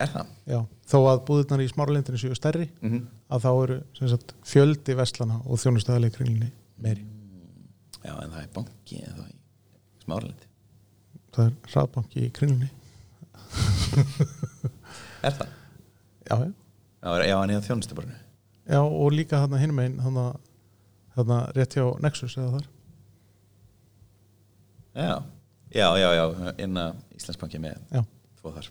[0.00, 0.26] Er það?
[0.46, 0.60] já,
[0.92, 3.02] þó að búðirnar í smáralindinu séu stærri Mm -hmm.
[3.34, 3.80] að þá eru
[4.14, 7.02] sagt, fjöldi vestlana og þjónustæðarlega kringlunni meiri
[8.04, 10.46] Já, en það er banki eða það í smáralindi.
[11.34, 12.70] það er hraðbanki í kringlunni
[15.22, 15.48] Er það?
[16.30, 16.52] já, já,
[17.00, 18.14] Já, já hann er á þjónustubarnu.
[18.70, 20.24] já og líka þarna hinum einn þarna,
[21.16, 22.68] þarna rétt hjá Nexus eða þar
[24.94, 25.22] Já,
[25.70, 26.24] já, já, já,
[26.64, 28.02] inna Íslandsbanki með já,
[28.40, 28.68] tvo þar.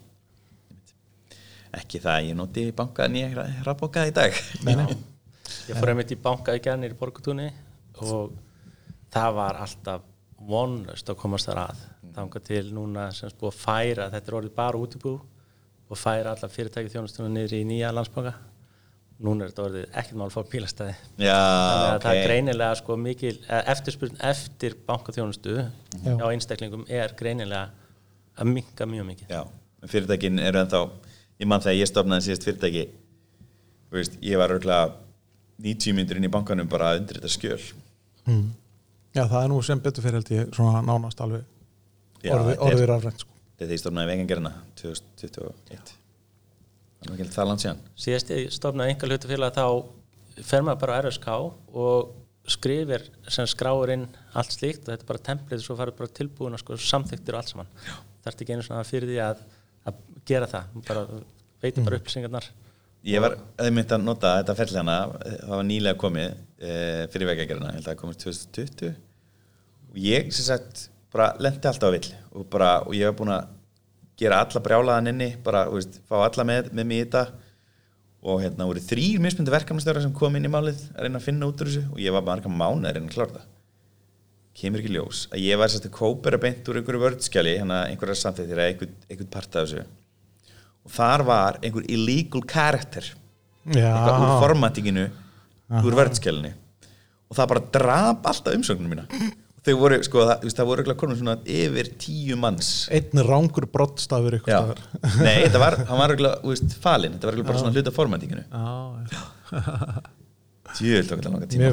[1.79, 4.35] Ekki það að ég noti banka nýja hraðbanka í dag.
[4.65, 4.97] nei, nei.
[5.69, 7.47] Ég fór einmitt í banka í gærnir í Borgatúni
[8.05, 8.35] og
[9.13, 10.03] það var alltaf
[10.49, 11.79] vonlust að komast þar að
[12.15, 15.15] þanga til núna sem að færa þetta er orðið bara útibú
[15.89, 18.33] og færa alla fyrirtæki þjónustuna niður í nýja landsbanka
[19.19, 20.93] núna er þetta orðið ekkert mál að fá bílastæði
[21.25, 22.03] Já, þannig að ok.
[22.05, 26.13] það er greinilega sko mikil eh, eftirspurn eftir bankaþjónustu Já.
[26.23, 27.65] á einstaklingum er greinilega
[28.39, 29.41] að minka mjög mikið Já,
[29.83, 30.81] en fyrirtækin eru ennþá
[31.39, 32.85] ég mann þegar ég stofnaði síðast fyrirtæki
[33.89, 34.93] þú veist, ég var örgulega
[35.59, 37.61] 90 myndur inn í bankanum bara undir þetta skjöl
[38.29, 38.51] Mm.
[39.15, 41.41] Já, það er nú sem betur fyrir held ég svona nánast alveg
[42.21, 43.31] Já, orði, þetta er- orðið rafrænt sko.
[43.59, 45.97] Þegar ég stofnaði vegangerina 2021
[46.99, 47.83] það var ekki það langt síðan.
[47.99, 49.65] Síðast ég stofnaði einhver hlutafélag þá
[50.49, 51.29] fer maður bara á RSK
[51.83, 52.15] og
[52.49, 54.05] skrifir sem skráir inn
[54.39, 57.53] allt slíkt og þetta er bara templið svo farið bara tilbúin sko, samþyktir og allt
[57.53, 57.69] saman.
[58.23, 59.43] Það er ekki einu svona fyrir því að,
[59.89, 61.03] að gera það, bara
[61.63, 62.49] veitir bara upplýsingarnar.
[63.07, 66.25] Ég var auðvitað að nota þetta ferli hana það var nýlega komið
[66.59, 66.71] e,
[67.13, 68.89] fyrir vegangerina, held að það komið 2020
[69.89, 73.35] og ég sem sagt bara lendi alltaf á vill og, bara, og ég var búin
[73.35, 73.51] að
[74.19, 77.23] gera alla brjálaðan inni bara, veist, fá alla með, með mig í þetta.
[78.19, 81.47] Og hérna voru þrýr mismundu verkefnastöðar sem kom inn í málið að reyna að finna
[81.47, 83.45] út úr þessu og ég var bara marga mánuð að reyna að klára það.
[84.59, 88.17] Kemur ekki ljós að ég var sérst að kópera beint úr einhverju vördskjali hérna einhverja
[88.19, 89.85] samþættir eða einhver, einhver part af þessu.
[90.83, 93.07] Og þar var einhver illegal character
[93.69, 95.05] eitthvað úr Já, formatinginu
[95.79, 96.51] úr vördskjalinu
[97.29, 99.05] og það bara drap alltaf umsögnum mína
[99.65, 102.69] þau voru, sko, það, það voru ekki konum svona yfir tíu manns.
[102.95, 104.83] Einn rángur brottstafur ykkur Já, staðar.
[105.25, 107.95] nei, þetta var, hann var ekki, falinn, þetta var ekki bara svona hluta
[109.09, 109.21] já.
[110.77, 111.65] Djöld okkur langa tíma.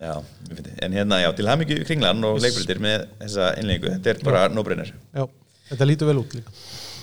[0.00, 0.14] Já,
[0.48, 0.78] mjög fyndið.
[0.86, 4.94] En hérna, já, til hamingju kringlan og leikbrytir með þessa innleggingu Þetta er bara no-brainer.
[5.12, 5.26] Já,
[5.74, 6.54] þetta lítur vel út líka.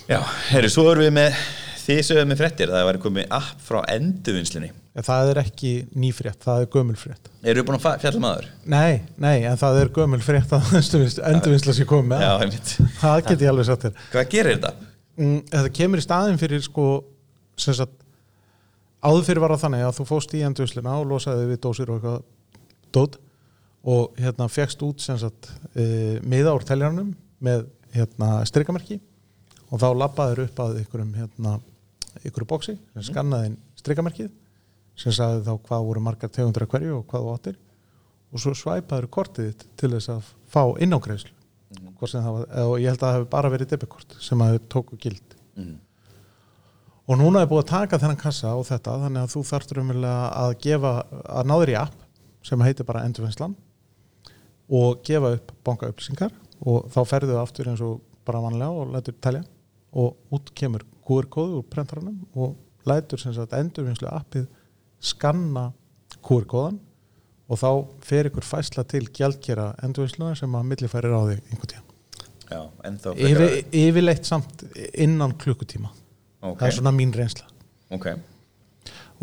[0.08, 0.18] Já,
[0.50, 1.40] herru, svo erum við með
[1.88, 4.66] Þið sögum með frettir, það var komið app frá endurvinnslunni
[4.98, 8.48] En það er ekki nýfrétt, það er gömulfrétt Eru búin að fjalla maður?
[8.66, 10.72] Nei, nei, en það er gömulfrétt að
[11.30, 12.56] endurvinnsla sér komið það.
[12.98, 14.72] það get ég alveg sagt þér Hvað gerir þetta?
[15.20, 16.86] mm, Þetta kemur í staðin fyrir sko
[17.58, 17.94] sem sagt
[18.98, 22.00] áður fyrir var það þannig að þú fóst í endurvinnsluna og losaði við dósir og
[22.00, 22.24] eitthvað
[22.98, 23.20] dót
[23.88, 25.04] og hérna fegst út
[25.78, 28.98] e, miða úr teljaranum með hérna strikamerki
[29.70, 31.54] og þá labbaður upp að ykkurum hérna
[32.26, 34.32] ykkur bóksi sem skannaði inn strikamerkið
[34.98, 37.58] sem sagði þá hvað voru margar tegundur af hverju og hvað þú áttir.
[38.28, 40.62] Og svo svæpaður kortið þitt til þess að fá
[42.24, 44.98] það var, eða ég held að það hefur bara verið debitkort sem að þau tóku
[45.02, 45.36] gild.
[45.58, 45.78] Mhm.
[47.08, 50.26] og núna er búið að taka þennan kassa og þetta þannig að þú þarftur umverulega
[50.36, 50.90] að gefa
[51.24, 51.94] að náður í app
[52.44, 53.54] sem heitir bara endurvinnslan
[54.68, 59.44] og gefa upp bankaupplýsingar og þá ferðu aftur eins og bara vanlega og lætur telja.
[59.96, 64.46] Og út kemur QR-kóðu úr prentarannum og lætur sem sagt endurvinnslu appið
[65.00, 65.70] skanna
[66.24, 66.78] QR-kóðan
[67.48, 67.70] og þá
[68.04, 71.88] fer ykkur fæsla til gjaldkera endurvinnslunar sem að millifærir á þig einhvern tíma
[72.48, 74.62] Já, en þá Yfir, yfirleitt samt
[74.96, 75.90] innan klukkutíma.
[76.40, 77.44] Ok, það er svona mín reynsla.
[77.92, 78.06] Ok.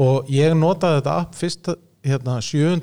[0.01, 1.71] Og ég notaði þetta app fyrst
[2.05, 2.75] hérna 7.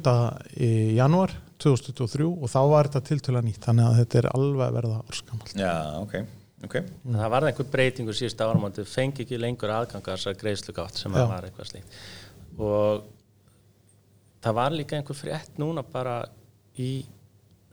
[0.58, 4.78] í janúar 2023 og þá var þetta tiltöla nýtt þannig að þetta er alveg að
[4.80, 6.16] verða orskamall Já, ok,
[6.66, 6.76] ok.
[7.04, 11.14] Það var einhver breytingur síðust árum og þau fengi ekki lengur aðganga þessar greiðslugátt sem
[11.14, 11.22] Já.
[11.22, 12.00] að var eitthvað slíkt
[12.58, 13.06] og
[14.42, 16.22] það var líka einhver frétt núna bara
[16.80, 17.04] í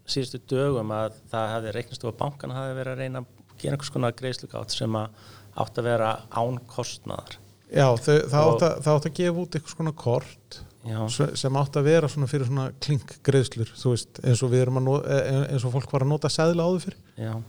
[0.09, 3.93] síðustu dögum að það hefði reiknast og bankan hefði verið að reyna að gera einhvers
[3.93, 7.37] konar greiðslugátt sem átt að vera án kostnaðar.
[7.69, 10.99] Já, þau, það, átt að, það átt að gefa út eitthvað svona kort Já,
[11.35, 14.77] sem átt að vera svona fyrir svona klink greiðslur, þú veist, eins og við erum
[14.79, 15.17] að nota,
[15.51, 17.43] eins og fólk var að nota seðla áður fyrir,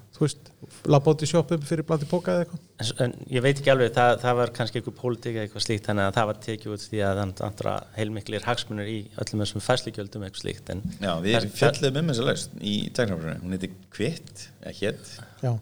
[0.91, 2.65] labba út í sjoppu fyrir blandi póka eða eitthvað.
[2.83, 5.87] En, en ég veit ekki alveg, það, það var kannski einhver pólitík eða eitthvað slíkt,
[5.87, 10.27] þannig að það var tekið út því að andra heilmiklir hagsmunir í öllum þessum fæslugjöldum
[10.27, 14.47] eitthvað slíkt en Já, við Það- fjöldum um þessa laust í teknafröðinu Hún heiti Kvitt,
[14.67, 14.95] eða
[15.41, 15.55] Já,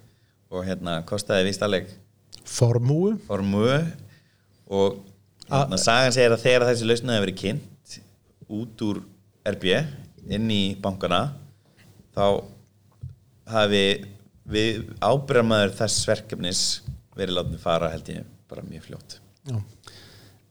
[0.48, 1.92] og hérna kostaði vist alveg
[2.48, 3.18] formúu.
[3.28, 3.68] Formu
[4.72, 4.98] og
[5.51, 7.99] hérna, sagan segir að þegar þessi lausnaði hefur verið kynnt
[8.59, 9.03] út úr
[9.55, 9.69] RB
[10.39, 11.23] inn í bankana
[12.17, 12.25] þá
[13.49, 13.85] hafi
[14.49, 16.63] við ábyrðamaður þess verkefnis
[17.17, 19.19] verið látið fara held ég bara mjög fljótt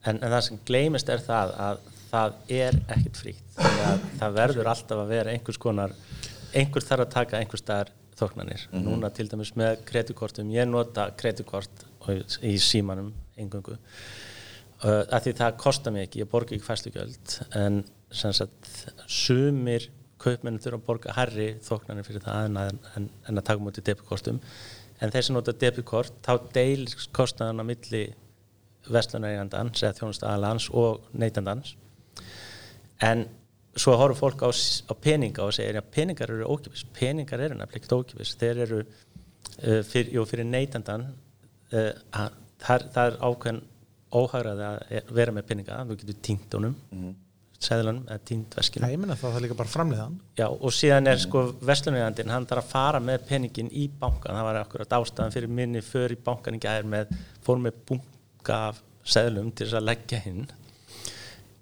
[0.07, 2.77] En, en það sem gleymist er það að það er.
[2.87, 5.95] Þannig að það verður alltaf að vera einhvers konar,
[6.55, 8.63] einhver þarf að taka einhver staðar þóknanir.
[8.73, 11.85] Núna til dæmis með kreditkortum, ég nota kreditkort
[12.45, 13.77] í símanum engöngu.
[14.85, 17.79] Að því það kostar mig ekki, ég borga ekki fæslugjöld en
[18.13, 18.67] sem sagt
[19.09, 19.87] sumir
[20.21, 23.87] kaupmennin þurfa að borga herri þóknanir fyrir það en að, en, en að taka mútið
[23.89, 24.39] debitkortum.
[25.01, 28.03] En þeir sem nota debitkort þá deilir kostnaðan á milli
[28.87, 31.75] verslunareigandans eða þjónustæðalans og neytandans.
[33.03, 33.27] En
[33.77, 34.49] svo horfur fólk á,
[34.89, 38.79] á peninga og segir að peningar eru ókipis peningar eru nefnilega ekkert ókipis þeir eru
[38.81, 41.09] uh, fyrir, jú, fyrir neytandan
[41.73, 43.61] uh, að, það, það er ákveðin
[44.15, 47.15] óhagraði að vera með peninga þú getur týnt honum mm -hmm.
[47.59, 48.89] seðlunum eða týnt veskinu.
[48.91, 52.45] Ég menna það, það er líka bara framleiðan Já, og síðan er sko vestlunegandinn, hann
[52.45, 56.15] þarf að fara með peningin í bankan, það var akkurat ástæðan fyrir minni för í
[56.15, 57.07] bankan í gæðir með,
[57.41, 60.47] fór með bunga af seðlum til þess að leggja hinn.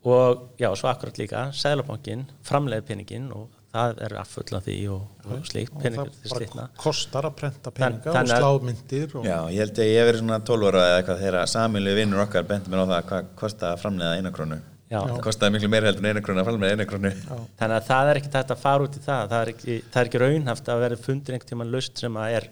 [0.06, 5.02] Og já, svo akkurat líka seðlabankin framleiði peningin og það er afföll af því og,
[5.30, 8.70] og slíkt, og peningur það til bara slítna kostar að prenta peninga Þann- og slá
[8.70, 9.26] myndir og...
[9.28, 12.24] Já, ég held að ég hef verið svona 12 ára eða eitthvað þegar samilu vinnur
[12.26, 14.60] okkar bendi mér á það hvað kostaði að framleiða eina krónu.
[14.86, 15.00] Já.
[15.02, 17.12] það kostaði miklu meira heldur en eina krónu að framleiða eina krónu.
[17.58, 20.00] Þannig að það er ekki þetta að fara út í það, það er ekki, það
[20.02, 22.46] er ekki raunhaft að vera fundir einhvern tímann laust sem að er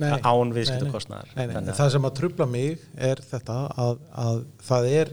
[0.00, 1.28] Nei, án nei, viðskiptakostnaðar.
[1.34, 1.72] nei, nei, Þannig nei.
[1.72, 3.56] að- Það sem að trubla mig er þetta
[3.86, 5.08] að, að það er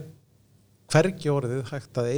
[0.88, 2.08] hvergi orðið hægt að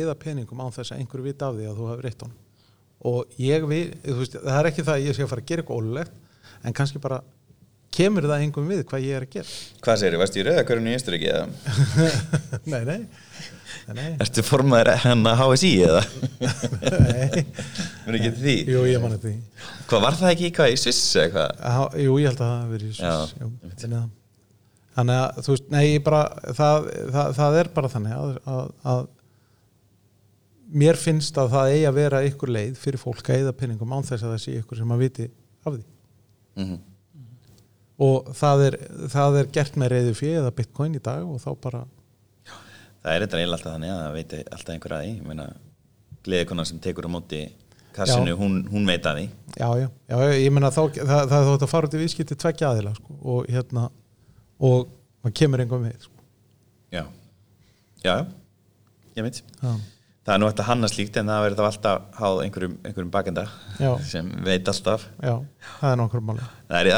[3.08, 5.50] og ég við, þú veist, það er ekki það að ég sé að fara að
[5.50, 7.20] gera eitthvað ólulegt en kannski bara
[7.94, 10.92] kemur það einhverjum við hvað ég er að gera Hvað segir þið, varstu í rauðakörunni
[10.92, 11.46] í Ísturíki eða?
[12.72, 16.04] nei, nei, nei, nei, Ertu formaður hennar HSI eða?
[16.44, 17.42] nei.
[18.06, 19.34] Mér ekki til því Jú, ég manna því
[19.90, 21.66] Hvað var það ekki hvað í Sviss eða hvað?
[21.66, 23.36] Á- Jú, ég held að það verið í Sviss,
[23.80, 24.08] þannig að
[25.00, 26.22] að þú veist, nei, ég bara
[26.58, 29.02] það, það, það er bara þannig að, að, að
[30.70, 34.06] mér finnst að það eigi að vera ykkur leið fyrir fólk að eða peningum án
[34.06, 35.26] þess að það sé ykkur sem að viti
[35.64, 35.82] af því.
[36.60, 36.78] Mm
[38.00, 38.76] og það er,
[39.12, 41.86] það er gert með reyðu fyrir eða bitcoin í dag og þá bara
[43.00, 45.44] Það er eiginlega alltaf þannig að það veit alltaf einhver að því.
[46.20, 47.38] Gleðikonar sem tekur á móti
[47.96, 49.22] kassinu, hún, hún veit að því.
[49.56, 52.72] Já, já, já, ég meina þá það, það, þótt að fara út í viðskipti tveggja
[52.74, 53.86] aðila sko, og hérna
[54.68, 54.92] og
[55.24, 56.26] maður kemur einhver með sko.
[56.92, 57.02] Já,
[58.04, 58.14] já,
[59.16, 59.40] ég veit.
[59.64, 59.72] Já,
[60.30, 63.08] það er nú hægt að hanna slíkt en það verður þá alltaf háð einhverjum, einhverjum
[63.14, 63.42] bakenda
[63.80, 63.88] Já.
[64.06, 65.06] sem veit alltaf.
[65.18, 65.32] Já,
[65.80, 66.90] það er nokkur máli það er,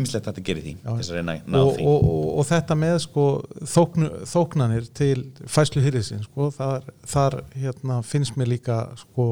[0.00, 0.90] ímislegt að þetta gerir því Já.
[1.12, 1.84] að reyna að og, því.
[1.92, 3.26] og, og, og þetta með sko
[3.74, 5.14] þóknu, þóknanir til
[5.54, 9.28] fæslu hýriðsinn sko, þar, þar hérna, finnst mér líka sko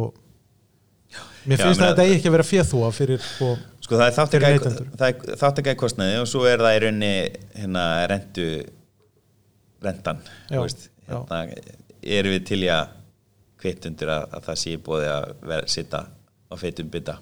[1.49, 3.51] mér Já, finnst meina- að þetta eigi ekki að vera fjöþúa fyrir sko,
[3.89, 4.17] sko það er
[5.09, 7.13] er þáttaka í kostnaði og svo er það í raunni
[7.59, 7.89] hérna
[10.47, 11.43] Já, þú veist, hérna,
[12.19, 12.95] erum við til í að
[13.61, 16.05] kvitt undir að, að það sé bóði að vera, sitta
[16.49, 17.19] á feitum bytta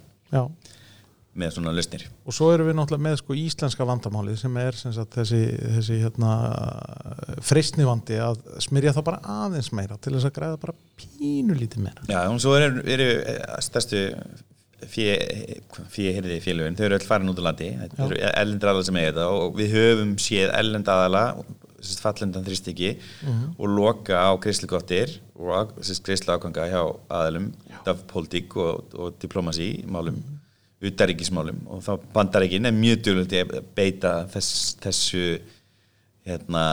[1.37, 2.07] með svona lausnir.
[2.25, 5.41] Og svo erum við náttúrulega með sko íslenska vandamálið sem er sem sagt, þessi,
[5.77, 6.33] þessi hérna,
[7.45, 12.07] freistnivandi að smyrja það bara aðeins meira til þess að græða bara pínu lítið meira.
[12.09, 14.05] Já, og svo eru, eru eh, stærstu
[14.87, 17.71] fíhyrði félögin, þau eru öll farin út á landi.
[17.81, 20.53] Þetta eru ellendar aðala sem eiga þetta og við höfum séð
[21.87, 22.93] ellend aðala fallendan þrýstiki
[23.59, 27.53] og loka á greiðslugottir og greiðslu ákvanga hjá aðalum
[27.87, 30.19] af pólitík og, og diplomasi málum,
[30.83, 35.25] utaríkismálum og þá bandaríkin er mjög djúlega að beita þess, þessu
[36.27, 36.65] hérna,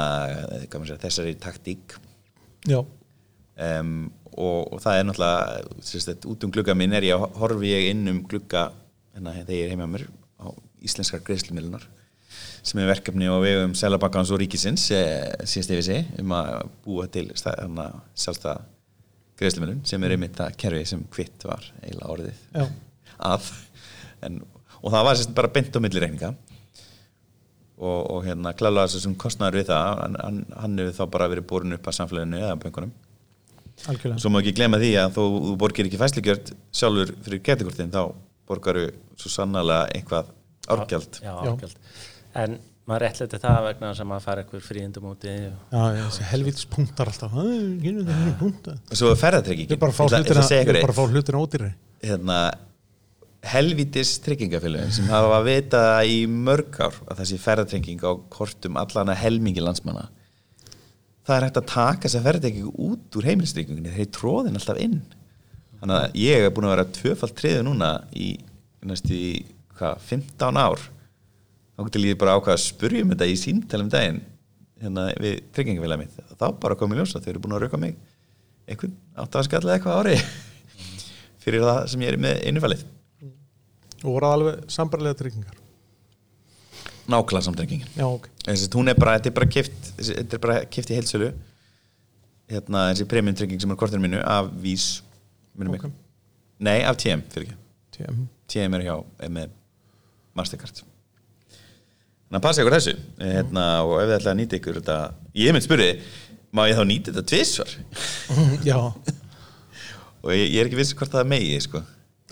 [0.65, 1.97] segja, þessari taktík.
[2.65, 7.37] Já, um, og, og það er náttúrulega sérst, út um glugga minn er ég að
[7.37, 8.71] horfi ég inn um glugga
[9.13, 10.07] hérna, þegar ég er heima mér
[10.41, 10.49] á
[10.83, 11.85] íslenskar greiðslumilunar
[12.63, 17.07] sem er verkefni á vegum Sælabakans og Ríkisins eh, síðast yfir sig um að búa
[17.11, 18.55] til sjálfstæða
[19.39, 22.65] greiðslumilun sem er einmitt það kerfi sem kvitt var eiginlega orðið já,
[23.31, 23.49] að
[24.27, 24.41] en,
[24.79, 26.33] og það var sérst bara beint á milli reikninga
[27.83, 31.77] og, og hérna klála þessum kostnæður við það hann, hann, hefur þá bara verið borin
[31.77, 32.93] upp að samfélaginu eða böngunum
[33.89, 37.91] algjörlega Svo má ekki glemma því að þó þú borgir ekki fæslugjörd sjálfur fyrir getikortin
[37.91, 38.03] þá
[38.47, 40.31] borgaru svo sannlega eitthvað
[40.71, 41.19] árgjald.
[41.19, 41.51] Já, Já.
[41.51, 41.77] árgjald.
[42.35, 42.57] En
[42.89, 45.33] maður réttlæti það vegna þess að maður fara eitthvað fríðindum úti.
[45.71, 47.31] Já, þessi helvítis punktar alltaf.
[47.31, 47.45] "Æ,
[47.83, 49.69] gynnu þetta er svo er ferðartryggingin.
[49.69, 52.39] ég er bara að fá ætla- ég ég bara að fá hlutina ódýri Hérna,
[53.43, 59.15] helvítis tryggingafélögin sem hafa að vita í mörg ár að þessi ferðartrygging á kortum allana
[59.15, 60.09] helmingi landsmanna.
[61.27, 65.01] Það er hægt að taka þessa ferðartrygging út úr heimilistryggingunni þeir tróðin alltaf inn.
[65.81, 68.37] Þannig að ég er búin að vera tvöfald triðu núna í
[68.83, 69.43] næstu
[69.77, 70.79] hvað, 15 ár
[71.77, 74.21] þá til ég bara ákvað að spurja um þetta í símtælum daginn
[74.83, 76.17] hérna við tryggingafélagið mitt.
[76.39, 77.95] Þá bara kom í ljós að þau eru búin að rauka mig.
[78.67, 80.17] Einhvern áttafaskall eða eitthvað ári
[81.43, 82.85] fyrir það sem ég er með innufælið
[84.03, 85.55] og voru alveg sambarlega tryggingar?
[87.07, 87.87] Nákvæmlega samtryggingin.
[87.99, 90.95] Já, ok, þessi, hún er bara, þetta er bara kift þetta er bara kift í
[90.97, 91.29] heilsölu
[92.51, 94.87] hérna þessi premium trygging sem er kortinu mínu af vís
[95.55, 95.87] minnum Ok.
[95.87, 95.93] mig
[96.63, 97.59] nei, af TM, fyrir ekki
[97.97, 99.55] TM TM er hjá, er með
[100.35, 100.83] Mastercard
[102.33, 102.93] þannig að passa ykkur þessu.
[103.21, 104.95] Hérna, og ef þið ætla að nýta ykkur þetta
[105.37, 105.89] ég mynd spurði,
[106.49, 107.73] má ég þá nýta þetta tvisvar?
[108.69, 111.83] Já, og ég, ég er ekki viss hvort það megi sko.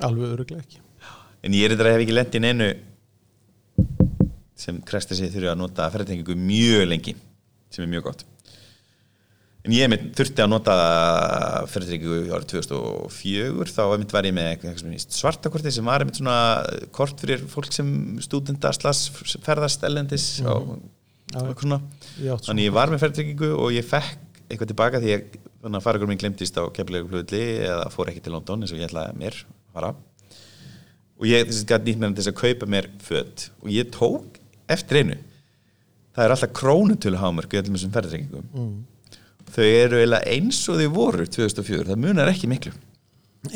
[0.01, 0.81] alveg öruglega ekki.
[1.45, 2.71] En ég er þetta hef ekki lent í neinu
[4.57, 7.15] sem kresti sig þurfi að nota ferðartengingu mjög lengi
[7.69, 8.25] sem er mjög gott
[9.61, 10.75] en ég mynd, þurfti að nota
[11.69, 14.65] ferðartengingu árið 2004 þá einmitt var ég með
[15.05, 16.39] svartakorti sem var einmitt svona
[16.95, 17.91] kort fyrir fólk sem
[18.25, 18.73] stúdenda
[19.45, 20.75] ferðast ellendis og,
[21.31, 21.81] Já, og eitthvað svona.
[22.47, 26.57] Þannig ég var með ferðartengingu og ég fekk eitthvað tilbaka því að faragur mín glemtist
[26.57, 29.91] á keflegu flugulli eða fór ekki til London eins og ég ætlaði mér að fara.
[31.21, 33.45] Og ég gæti nýtt til þess að kaupa mér föt.
[33.61, 34.39] Og ég tók
[34.71, 35.19] eftir einu.
[36.11, 38.71] Það er alltaf krónutölu hámörk í öllum þessum ferðartryggingum mm.
[39.51, 42.73] Þau eru eins og þau voru 2004, það munar ekki miklu.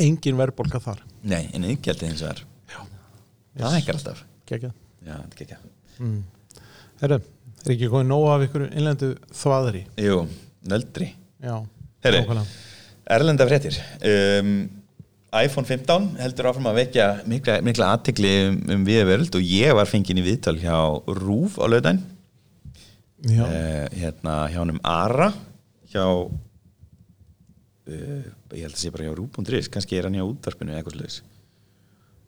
[0.02, 1.04] Engin verðbólka þar.
[1.26, 2.32] Nei, en yngjaldi eins og
[3.56, 4.24] það hækkar alltaf.
[4.46, 5.50] Ekki
[6.00, 6.24] Mm.
[7.02, 7.20] Herru,
[7.64, 9.86] er ekki komið nóg af ykkur innlendu þvaðri?
[10.02, 10.24] Jú,
[10.68, 11.12] nöldri.
[11.44, 11.60] Já,
[12.04, 12.42] Herru.
[13.16, 13.78] Erlenda fréttir.
[14.02, 14.58] Um,
[15.36, 19.90] iPhone 15 heldur áfram að vekja mikla, mikla aðtegli um, um viðveröld og ég var
[19.90, 20.78] fenginn í viðtal hjá
[21.20, 22.00] Rúf á löðdæn
[23.28, 25.34] já, uh, hérna hjá honum Ara
[25.96, 26.30] hjá uh,
[28.56, 31.18] ég held að sé bara hjá Rúf.is kannski er hann hjá útvarpinu eða eitthvað sluðis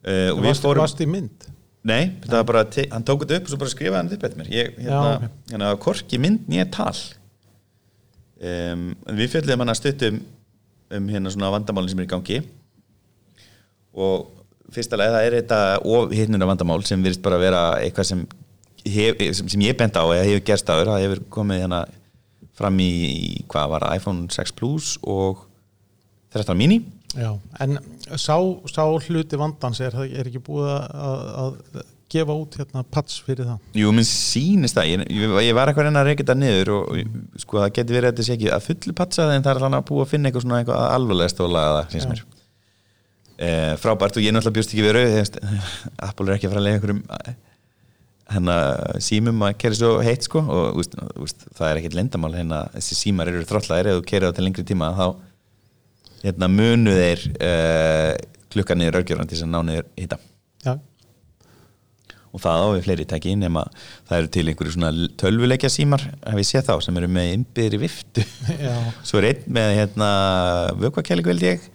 [0.07, 1.47] uh, og við fórum varst í mynd?
[1.87, 4.39] Nei, þetta var bara, hann tók þetta upp og svo bara skrifaði hann upp eftir
[4.41, 4.49] mér.
[4.51, 6.95] Ég, hérna, hérna, korki mynd nýja tal.
[8.37, 10.17] Um, við fjöldum hann að stuttum
[10.97, 12.41] um hérna svona vandamálin sem er í gangi.
[13.95, 14.27] Og
[14.73, 15.61] fyrsta lega það er þetta
[15.93, 18.25] og hinnuna vandamál sem virðist bara vera eitthvað sem,
[18.83, 21.81] hef, sem, sem ég bent á eða hefur gerst áður, það hefur komið hérna
[22.57, 25.43] fram í, í hvað var það, iPhone 6 Plus og
[26.35, 26.81] 13 mini.
[27.17, 27.31] Já,
[27.63, 27.77] en
[28.19, 28.35] sá,
[28.69, 33.61] sá hluti vandans er, er ekki búið að, að gefa út hérna pats fyrir það?
[33.79, 35.05] Jú, minn sýnist það, ég,
[35.43, 37.01] ég, var eitthvað að reyna að reyka þetta niður og,
[37.43, 39.81] sko það getur verið að þetta sé ekki að fullu patsaði en það er þannig
[39.81, 42.23] að búa að finna eitthvað svona eitthvað alvarlega stóla að það, finnst mér.
[43.37, 43.49] E,
[43.81, 44.17] Frábært.
[44.17, 45.03] Og ég náttúrulega bjóst ekki veru
[46.07, 47.03] Apple er ekki að fara að lega einhverjum
[48.27, 48.57] hérna
[49.03, 52.99] símum að kera svo heitt sko og úst, úst, það er ekkit lendamál hérna þessi
[52.99, 55.07] símar eru þróttlaðir eða þú kera það til lengri tíma þá
[56.25, 58.11] hérna munu þeir uh,
[58.51, 60.19] klukka niður örgjörðan til þess að ná niður hitta
[60.65, 60.73] Já,
[62.37, 63.63] og það á við fleiri tæki nema
[64.07, 67.81] það eru til einhverju svona tölvuleikja símar hef ég séð þá sem eru með innbyðri
[67.81, 68.25] viftu.
[69.07, 70.09] Svo er einn með hérna
[70.81, 71.69] vökkvakælingu held ég.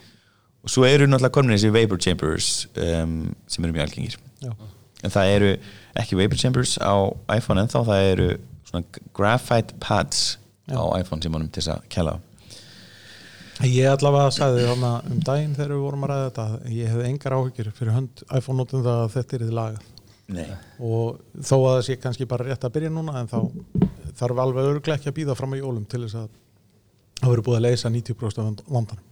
[0.62, 4.12] Og svo eru náttúrulega komin þessi vapor chambers um, sem eru mjög algengir.
[4.38, 4.52] Já,
[5.02, 5.48] en það eru
[6.00, 6.94] ekki vapor chambers á
[7.36, 8.28] iPhone en þá það eru
[8.68, 10.38] svona graphite pads
[10.70, 10.78] Já.
[10.78, 12.16] á iPhone símanum til þess að á
[13.62, 17.34] Ég allavega sagði þarna um daginn þegar við vorum að ræða þetta ég hefði engar
[17.36, 19.90] áhyggjur fyrir hönd iPhone notum það að þetta er þið lagað
[20.32, 20.46] Nei.
[20.80, 23.38] og þó að það sé kannski bara rétt að byrja núna en þá
[24.18, 26.28] þarf alveg örglega ekki að býða fram í jólum til þess að
[27.20, 29.08] það verður búið að leysa 90% af vandanum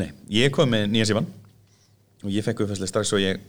[0.00, 1.28] Nei, ég kom með nýja síman
[2.22, 3.42] og ég fekk uppfæslega strax og ég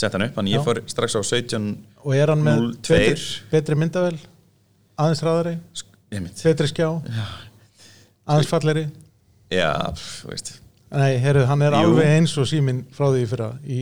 [0.00, 0.66] sett hann upp, þannig ég Já.
[0.66, 1.70] fór strax á 17
[2.02, 2.96] og er hann með 02.
[2.96, 4.16] betri, betri myndavel
[5.02, 5.54] aðeins ræðari,
[6.42, 6.88] betri skjá?
[8.22, 8.86] Aðeins falleri
[9.52, 10.54] Já, pff, veist.
[10.92, 11.88] Nei, heru, hann er Jú.
[11.88, 13.48] alveg eins og síminn frá því fyrra.
[13.64, 13.80] Í,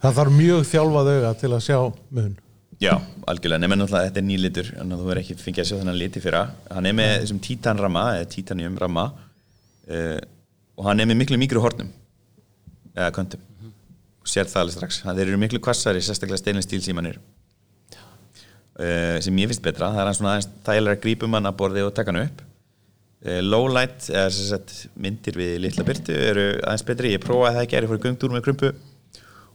[0.00, 1.78] það þarf mjög þjálfað auga til að sjá
[2.16, 2.34] mun.
[2.80, 2.94] Já,
[3.28, 6.22] algjörlega, nema náttúrulega þetta er nýlitur en þú verður ekki fengið að sjá þennan liti
[6.24, 6.42] fyrra.
[6.72, 10.20] Hann er með þessum títan ramma eða titanium ramma uh,
[10.80, 11.90] og hann er með miklu mikru hornum
[12.96, 13.49] eða kontum og
[14.30, 17.18] sér það alveg strax, það eru miklu kvassari sérstaklega steinlega stílsímanir
[18.80, 19.90] uh, sem ég finnst betra.
[19.96, 22.44] Það er svona aðeins þægilega að grípum hann að borði og taka hann upp.
[23.20, 27.14] Uh, low light, eða sagt myndir við litla byrtu eru aðeins betri.
[27.16, 28.72] Ég prófaði það ekki, er ég fór í göngtúr með krumpu.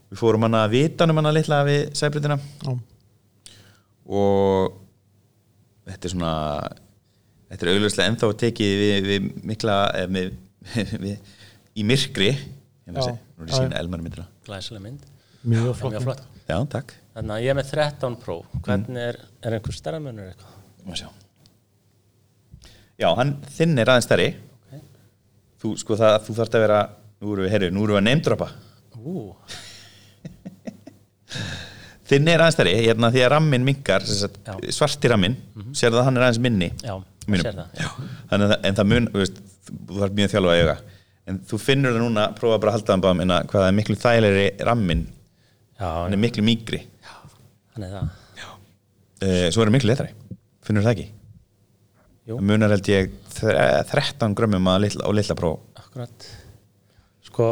[0.06, 2.74] Við fórum hann að vitanum hann að litla við sæbrytina Já,
[4.06, 4.76] og
[5.86, 6.34] þetta er svona
[7.50, 10.30] þetta er augljóslega ennþá tekið við, við mikla eh, með,
[11.04, 11.32] við,
[11.74, 12.30] í myrkri
[13.36, 14.26] nú er ég sína elmar myndina.
[14.46, 15.06] Glæsileg mynd.
[15.46, 16.24] Mjög flott, mjög flott.
[16.46, 18.36] Já, takk, þannig að ég er með 13 Pro.
[18.66, 20.54] Hvernig er, er einhver stærra munur eitthvað?
[20.86, 21.08] Má sjá.
[22.96, 24.28] Já, hann þinn er aðeins stærri.
[24.66, 24.86] Ok.
[25.62, 26.80] þú, sko það, þú þarft að vera
[27.20, 28.48] nú erum við, herri, nú erum við að neymdropa
[29.06, 29.22] ú,
[32.10, 34.56] þinn er aðeins stærri, hérna því að rammin minkar sagt, Já.
[34.74, 35.74] svarti rammin, mm -hmm.
[35.74, 36.94] sér það að hann er aðeins minni já,
[37.26, 37.44] Mínum.
[37.44, 37.68] sér það.
[37.80, 37.88] Já.
[38.30, 39.40] Þannig að, en það mun, þú veist,
[39.86, 40.76] þú þarf mjög þjálfa að auga
[41.26, 43.76] en þú finnur það núna, prófa bara að halda það bara minna hvað það er
[43.80, 45.02] miklu þægilegri rammin
[45.80, 46.82] já, hann er miklu mýgri
[47.74, 48.08] þannig það.
[49.16, 50.10] Uh, svo er það miklu letari,
[50.66, 51.06] finnur það ekki?
[52.26, 52.36] Jú.
[52.36, 55.60] það munar held ég þre- 13 grömmum að litla, á litla próf.
[55.78, 56.26] Akkurat.
[57.28, 57.46] Sko,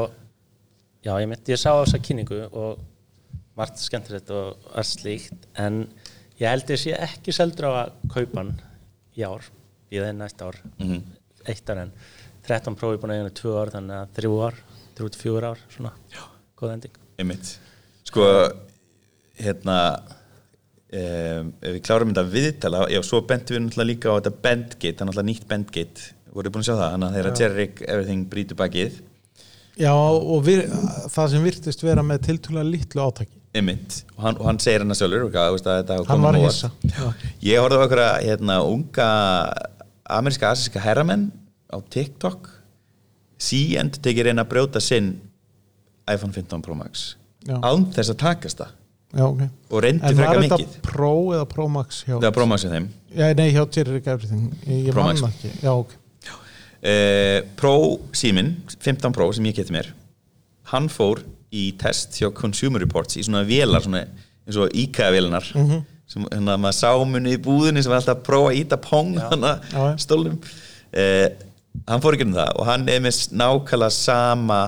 [1.04, 2.82] já, ég myndi, ég sá þessa kynningu og
[3.56, 5.84] margt skemmtilegt og allt slíkt en
[6.40, 8.54] ég held ég sé ekki seldur á að kaupa hann
[9.14, 9.46] í ár
[9.94, 10.58] í þeim næsta ár.
[10.80, 11.02] Mhm.
[11.46, 11.92] eitt ár en
[12.48, 14.58] 13 prófi búin að eiga tvö ár þannig að þrjú ár,
[14.98, 15.94] þrjú til fjögur ár svona,
[16.60, 16.98] góð ending.
[17.22, 17.54] Einmitt.
[18.04, 18.26] Sko,
[19.40, 19.78] hérna
[20.92, 24.92] um, ef við klárum þetta viðtala já, svo bentum við náttúrulega líka á þetta Bendgate,
[24.92, 28.26] það er náttúrulega nýtt Bendgate voruð búin að sjá það, þannig að þeirra Jerrick Everything
[28.30, 28.98] brýtur bakið.
[29.78, 30.64] Já, og vir,
[31.10, 33.40] það sem virtist vera með tiltúlega litlu átaki.
[33.54, 36.70] Einmitt, og hann, og hann segir sjálfur veist, að þetta hafi Hann komið var hissa,
[36.90, 37.30] já.
[37.46, 39.08] Ég horfði á okkur hérna, unga
[40.16, 41.28] ameríska asíska herramenn
[41.72, 42.50] á TikTok.
[43.44, 45.14] Síend tekið reyna að brjóta sinn
[46.10, 47.14] iPhone 15 Pro Max
[47.48, 48.70] án þess að takast það.
[49.14, 49.42] Já, ok.
[49.70, 50.78] Og reyndi En var þetta mikið.
[50.82, 52.86] Pro eða Pro Max hjá það var Pro Max í þeim.
[53.14, 53.62] Já, nei, hjá
[54.88, 55.44] ég Pro Max.
[55.62, 55.92] Já, ok.
[56.84, 57.74] Uh, Pro
[58.12, 59.86] síminn 15 Pro sem ég geti mér
[60.72, 61.22] hann fór
[61.54, 64.02] í test hjá Consumer Reports í svona vélar svona,
[64.44, 65.84] eins og IKEA-vélarnar Mhm.
[66.06, 69.14] sem hérna maður sá munni í búðinni sem var alltaf að prófa að íta pong
[69.96, 70.36] stólnum.
[70.92, 71.28] Uh,
[71.88, 74.60] hann fór ekki um það og hann er með nákvæmlega sama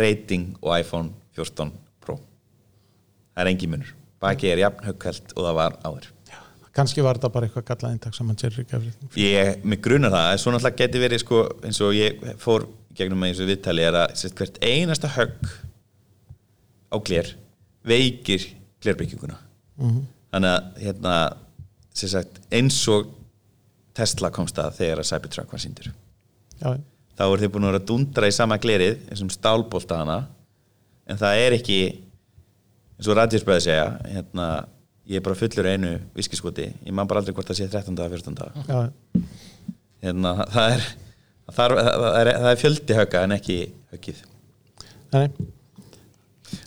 [0.00, 2.16] rating og iPhone 14 Pro.
[3.34, 3.90] Það er engin munur.
[4.22, 6.08] Baki er jafn högkvælt og það var áður.
[6.72, 10.38] Kannski var þetta bara eitthvað gallað eintak saman Jerry Everything Ég, mig grunar það, en
[10.40, 12.64] svo náttúrulega geti verið sko, eins og ég fór
[12.96, 15.50] gegnum með þessu viðtali er að sérst, hvert einasta högg
[16.88, 17.28] á gler
[17.84, 18.46] veikir
[18.80, 19.36] glerbygginguna
[19.82, 20.00] Mhm.
[20.32, 21.14] þannig að hérna,
[21.92, 23.12] sem sagt, eins og
[23.92, 25.92] Tesla komst að þegar að Cybertruck var síndur
[26.62, 26.76] Já,
[27.18, 30.18] þá eru þeir búin að vera að dundra í sama glerið eins og stálbolta hana
[31.10, 34.48] en það er ekki eins og Radjurs bæði segja hérna,
[35.10, 37.98] ég er bara fullur einu viskiskoti ég man bara aldrei hvort það sé 13.
[37.98, 38.68] eða 14.
[38.70, 39.24] já,
[40.06, 40.86] hérna, það er
[41.50, 43.56] það er, það er, það er fjöldi högga en ekki
[43.92, 44.22] höggið.
[45.12, 45.26] Nei.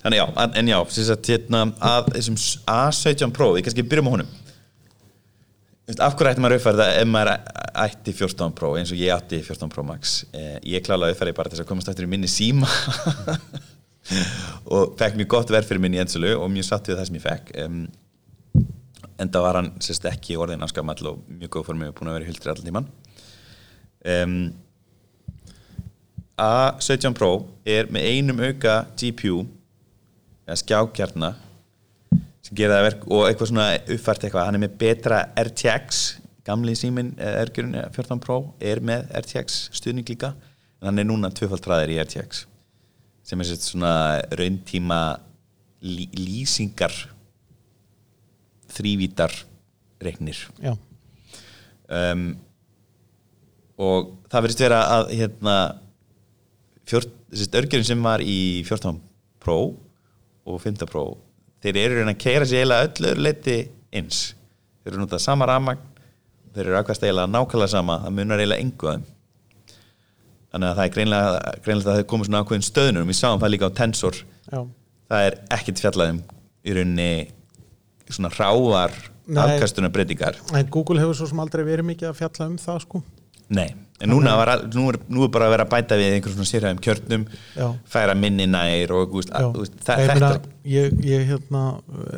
[0.02, 2.40] Þannig já, en, en já, sem sagt, hérna, að þessum
[2.74, 4.34] A17 Pro, við kannski byrjum á honum
[5.86, 7.32] Af hverju ætti maður það ef maður
[7.86, 10.16] ætti 14 Pro eins og ég átti 14 Pro Max?
[10.34, 12.70] Eh, Ég klálaði að uppfæra bara til þess að komast eftir í minni síma.
[14.74, 17.20] Og fekk mjög gott verð fyrir minni í ennsölu og mjög satt við það sem
[17.20, 17.54] ég fekk.
[17.62, 17.80] Um,
[19.22, 22.26] enda var hann sérst ekki orðin afskamall og mjög góð formið og búin að vera
[22.26, 22.88] í huldri allan tíman
[24.12, 24.36] um,
[26.42, 27.30] A17 Pro
[27.64, 29.46] er með einum auka GPU
[30.46, 31.45] eða skjákjarna sem
[32.58, 36.04] gera það verk og eitthvað svona uppfært eitthvað, hann er með betra RTX
[36.46, 40.34] gamli síminn ergjörun 14 Pro er með RTX stuðning líka.
[40.82, 42.46] En hann er núna tvöfald hraðir í RTX
[43.26, 43.94] sem er svona
[44.38, 45.00] rauntíma
[45.82, 46.94] lí, lýsingar
[48.76, 49.34] þrývítar
[50.04, 50.38] reiknir.
[50.62, 50.76] Já,
[51.90, 52.28] um,
[53.82, 55.56] og það verðist vera að hérna
[56.86, 59.02] örgjörn sem var í 14
[59.42, 59.60] Pro
[60.46, 61.08] og 15 Pro
[61.66, 63.58] þeir eru reyna að keira sér eiginlega öll öðru leiti
[63.96, 64.22] eins.
[64.84, 65.84] Þeir eru notað sama ramagn
[66.56, 68.62] þeir eru aðkvæmst eiginlega nákvæmlega sama það munar að
[68.96, 69.06] þeim.
[70.56, 73.52] Þannig að það er greinlega, greinlega að það komið svona ákveðin stöðnum við sáum það
[73.52, 74.20] líka á Tensor.
[74.46, 74.60] Já,
[75.12, 76.22] það er ekkert fjallaðum
[76.66, 77.10] í rauninni
[78.14, 78.94] svona rávar
[79.26, 79.42] Nei.
[79.42, 83.02] afkastunum breytingar en Google hefur svo sem aldrei verið mikið að fjalla um það sko.
[83.58, 83.68] Nei,
[84.04, 86.50] en núna var, nú er, nú er bara að vera að bæta við einhverjum svona
[86.52, 87.22] sérhæðum kjörnum
[87.56, 87.68] Já.
[87.88, 89.30] færa minni nær og Já.
[89.40, 90.32] að, veist, það, ég, þetta
[90.74, 91.62] ég, ég hérna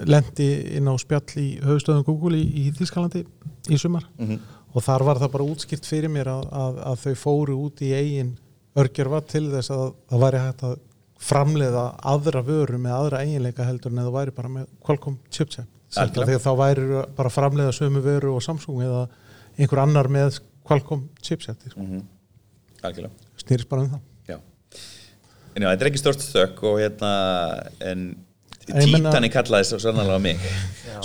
[0.10, 0.48] lendi
[0.80, 3.22] inn á spjall í höfustöðum Google í, í Þískalandi
[3.70, 4.40] í sumar Mhm.
[4.74, 7.94] og þar var það bara útskipt fyrir mér að, að, að þau fóru út í
[7.94, 8.34] eigin
[8.78, 10.76] örgjörfa til þess að það væri hægt að
[11.18, 15.66] framleiða aðra vöru með aðra eiginleika heldur en það væri bara með Qualcomm chipset
[15.98, 19.08] að þá væri bara framleiða sömu vöru og Samsung eða
[19.58, 20.38] einhver annar með
[20.68, 21.80] Qualcomm chipset sko.
[21.82, 22.04] Mhm.
[22.84, 23.12] algjörlega
[23.42, 24.38] snýrist bara um það Já.
[25.56, 27.12] En já, þetta er ekki stort þökk og hérna
[27.82, 28.08] en
[28.68, 30.38] Títani kallaði svo sannlega mig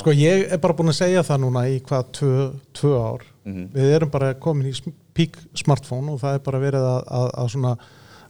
[0.00, 2.32] Sko ég er bara búin að segja það núna í hvað tvö,
[2.74, 3.68] tvö ár Mhm.
[3.74, 7.48] við erum bara komin í peak smartphone og það er bara verið að, að, að
[7.50, 7.72] svona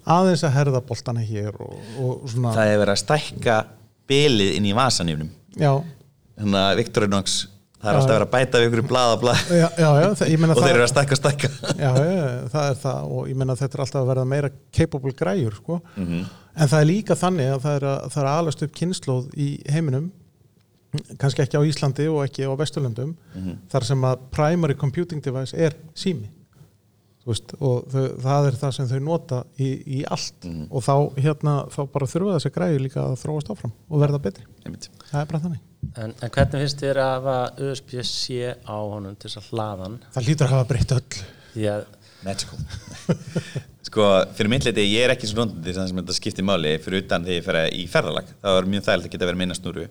[0.06, 3.56] aðeins að herða boltana hér og, og svona Það er verið að stækka
[4.08, 5.28] bilið inn í vasanýfnum
[5.60, 5.72] já,
[6.38, 7.34] Þannig að Victorinox
[7.82, 7.98] það er Já.
[7.98, 10.84] alltaf verið að bæta við ykkur blaða blaða já, já, já það, og þeir eru
[10.86, 11.48] að stækka stækka
[11.82, 11.90] já,
[12.52, 15.80] það er það og ég meina þetta er alltaf að verða meira capable græjur sko.
[15.96, 16.24] Mhm.
[16.54, 19.48] en það er líka þannig að það er að, er að alast upp kynnslóð í
[19.72, 20.10] heiminum
[21.18, 23.58] kannski ekki á Íslandi og ekki á Vesturlöndum Mhm.
[23.72, 26.28] þar sem að primary computing device er sími
[27.26, 30.66] veist, og þau, það er það sem þau nota í, í allt Mhm.
[30.70, 34.44] og þá, hérna, þá bara þurfa þessi græjur líka að þróast áfram og verða betri
[34.66, 34.88] Einmitt.
[35.10, 35.60] það er bara þannig
[35.92, 39.98] En, en hvernig finnst þér að hafa USB-C á honum til þess að hlaðan?
[40.14, 41.90] það lítur að hafa breytt öll að
[42.22, 42.58] Magical.
[43.88, 44.04] Sko,
[44.36, 46.76] fyrir mitt leiti, ég er ekki svo notandi sem þetta skiptir máli.
[46.80, 49.56] Fyrir utan þegar ég fer í ferðalag þá er mjög þægilt að geta verið minna
[49.58, 49.86] snúru.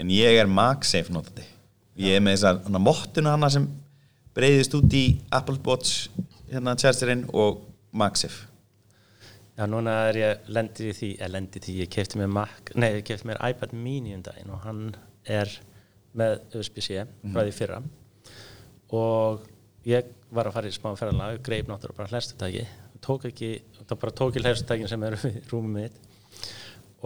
[0.00, 1.44] En ég er MagSafe notandi.
[1.98, 3.66] Ég er með þess að mottuna hana sem
[4.38, 5.04] breyðist út í
[5.34, 6.08] Apple Watch
[6.48, 7.60] hérna chargerinn og
[7.92, 8.46] MagSafe.
[9.58, 12.70] Já, núna er ég lendir í því, eða lendir í því, ég kefti mér Mac,
[12.78, 14.84] nei, ég kefti mér iPad mini um daginn og hann
[15.28, 15.52] er
[16.18, 17.78] með USB-C frá því fyrra.
[18.96, 19.46] Og
[19.88, 22.66] ég var að fara í smá ferðalag, greip náttúrulega bara hlestutæki,
[23.04, 23.50] tók ekki,
[23.84, 25.98] það bara tók í hlestutækin sem eru við rúmum mitt.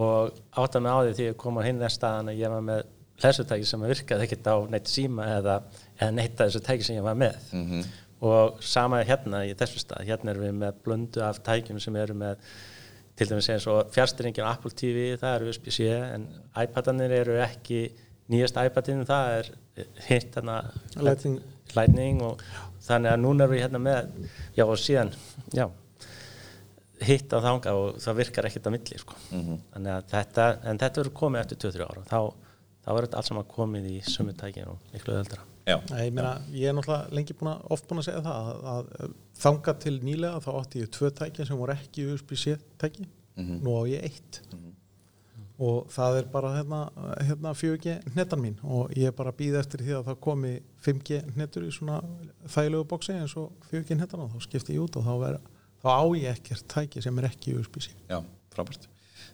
[0.01, 2.63] Og áttaði mig á því því ég kom á hinn þess staðan að ég var
[2.65, 2.85] með
[3.21, 5.57] hlestutæki sem virkaði ekkert á neitt síma eða,
[5.99, 7.37] eða neitt að þessu tæki sem ég var með.
[7.53, 7.83] Mhm.
[8.23, 12.15] og sama hérna í þessu stað hérna erum við með blöndu af tækjum sem eru
[12.15, 12.37] með
[13.19, 16.27] til dæmis eins og fjárstyringin Apple TV, það eru USB-C en
[16.63, 17.81] iPadanir eru ekki
[18.31, 19.49] nýjast iPadin, það er
[20.07, 20.57] hitt hérna
[20.95, 21.39] Lightning.
[21.73, 22.43] Lightning og
[22.83, 25.13] þannig að núna erum við hérna með já og síðan,
[25.55, 25.65] já
[27.03, 29.15] hitt á þanga og það virkar ekkert á milli sko.
[29.73, 32.19] þannig að þetta en þetta verður komið eftir 2-3 ára þá,
[32.85, 35.17] þá er þetta allt saman komið í sömu tækin og miklu
[35.63, 38.87] Nei, ég, meina, ég er náttúrulega lengi búin að, oft búin að segja það að,
[39.03, 43.05] að þanga til nýlega þá átti ég tvö tæki sem voru ekki USB-C tæki,
[43.63, 44.41] nú á ég eitt
[45.61, 46.79] og það er bara hérna,
[47.21, 48.55] hérna 4G netan mín.
[48.63, 50.53] Og ég er bara að býða eftir því að það komi
[50.85, 51.99] 5G netur í svona
[52.49, 55.37] þægilegu bóksi eins og 4G netan og þá skipti ég út og þá, ver,
[55.83, 58.19] þá á ég ekkert tæki sem er ekki USB-C já,
[58.55, 58.89] frábært.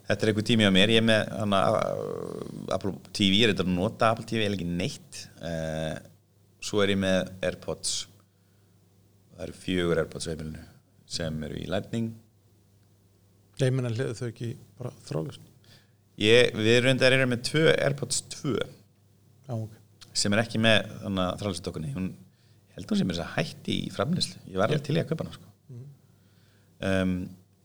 [0.10, 2.46] Þetta er einhver tími á mér, ég er með hana, uh,
[2.76, 5.20] Apple TV, ég er eitthvað að nota Apple TV eða ekki neitt.
[5.40, 5.96] Uh,
[6.66, 7.94] svo er ég með Airpods.
[9.36, 10.66] Það eru fjögur Airpods á heimilinu
[11.10, 12.10] sem eru í Lightning.
[13.62, 14.50] Ég meina hliðu þau ekki
[14.80, 15.49] bara þrálust
[16.20, 19.78] ég, við reyndar erum með tvö Airpods 2 Já, ok.
[20.20, 23.36] Sem er ekki með þannig að þrálistokkunni hún ég held hún sem er þess að
[23.38, 25.50] hætti í framleyslu ég var alveg til í að kaupa hana sko.
[26.90, 27.18] um,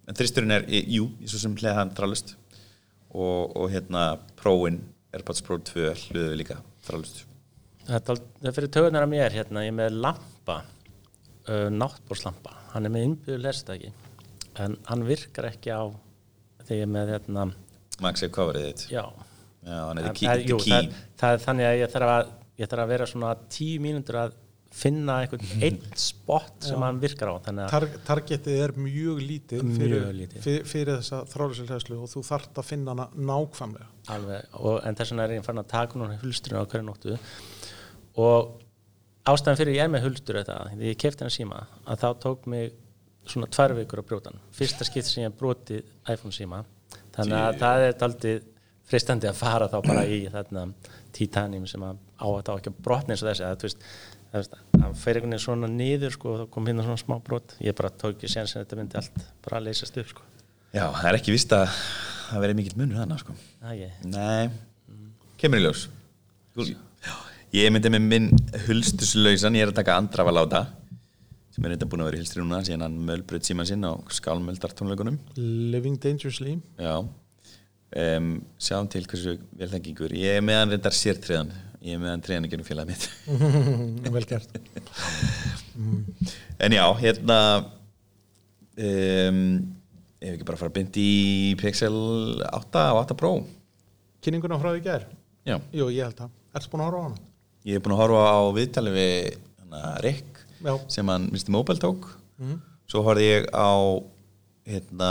[0.04, 2.34] en þristurinn er, e, jú, ég svo sem hliða hann þrálist
[3.14, 4.08] og, og hérna
[4.40, 4.80] próin
[5.14, 7.24] Airpods Pro 2 hluðu líka frálust
[7.84, 8.16] Þetta
[8.48, 10.62] er fyrir tögunar að mér hérna, ég er með lampa,
[11.50, 13.90] uh, náttbórslampa, hann er með innbyggðu lestaki,
[14.56, 15.92] en hann virkar ekki á
[16.64, 17.44] þegar ég er með hérna,
[18.02, 18.86] Maxi coverið þitt.
[18.90, 19.04] Já.
[19.64, 20.88] Já, Það- jú, það,
[21.20, 24.34] það er þannig að ég þarf að, ég þarf að vera svona tíu mínútur að
[24.74, 29.62] finna einhvern einn spot sem hann virkar á, þannig að Tar targetið er mjög lítið
[29.62, 30.40] Mjög fyrir, lítið.
[30.42, 33.86] fyrir, fyrir þessa þrálusilhæslu og þú þarft að finna hana nákvæmlega.
[34.16, 37.16] Alveg, og, en þess vegna er ég farin að taka núna hulsturinn á hverju nóttu.
[38.20, 38.60] Og
[39.30, 42.48] ástæðan fyrir ég er með hulstur þetta, því ég kefti hann síma að þá tók
[42.50, 42.74] mig
[43.30, 46.58] svona tvær vikur að brjóta hann, fyrsta skipt sem ég brotið iPhone síma,
[47.14, 48.42] þannig að það er daldið
[48.84, 50.66] fristandi að fara þá bara í þarna
[51.16, 53.68] titanium sem að á að það á ekki að brotna eins og þessi að þú
[53.68, 53.86] veist,
[54.30, 57.16] það veist, það fer einhvern veginn svona niður sko, og þá kom hérna svona smá
[57.24, 57.56] brot.
[57.64, 60.26] Ég bara tók ekki sér sem þetta myndi allt bara að leysast upp sko,
[60.74, 61.68] Já, það er ekki vist að
[62.28, 63.36] það verið mikill munur hana sko.
[63.62, 64.50] það Nei,
[65.38, 65.86] kemur í ljós.
[67.54, 68.32] Ég myndi með minn
[68.66, 70.62] hulstuslausan, ég er að taka andrafa láta
[71.54, 73.94] sem er þetta búin að vera í hilstri núna síðan hann mölbröð síman sinn á
[74.16, 76.56] skálmöldartónleikunum Living Dangerously.
[76.82, 76.96] Já.
[77.94, 81.52] Um, Sjáum til hversu vel það gengur Ég er með hann reyndar sértriðan
[81.84, 83.04] Ég er með hann triðan ekki um félagið mitt.
[84.14, 84.54] Vel gert.
[86.64, 87.38] En já, hérna
[88.80, 89.40] um,
[90.24, 91.98] Ef ekki bara fara að byndi í Pixel
[92.48, 93.34] 8 og 8 Pro.
[94.24, 95.04] Kynninguna frá því ger
[95.44, 95.58] Já.
[95.76, 97.26] Jú, ég held það, ertu búin að horfa á hana?
[97.68, 99.18] Ég er búin að horfa á viðtali við
[100.06, 100.33] Rick
[100.64, 100.74] Já.
[100.88, 101.50] sem hann Mr.
[101.50, 102.08] Mobile tók
[102.38, 102.60] Mhm.
[102.88, 103.70] svo horfði ég á
[104.66, 105.10] hérna,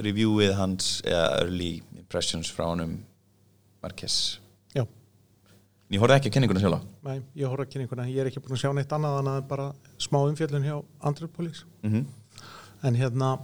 [0.00, 2.98] reviewið hans eða early impressions frá honum
[3.82, 4.38] Marquez
[4.74, 4.86] Já,
[5.90, 8.56] Ég horfði ekki á kynninguna sjálf Nei, ég horfa á kynninguna, ég er ekki búin
[8.56, 9.68] að sjá neitt annað en að bara
[9.98, 12.04] smá umfjöllun hjá Andropolis mm -hmm.
[12.82, 13.38] en hérna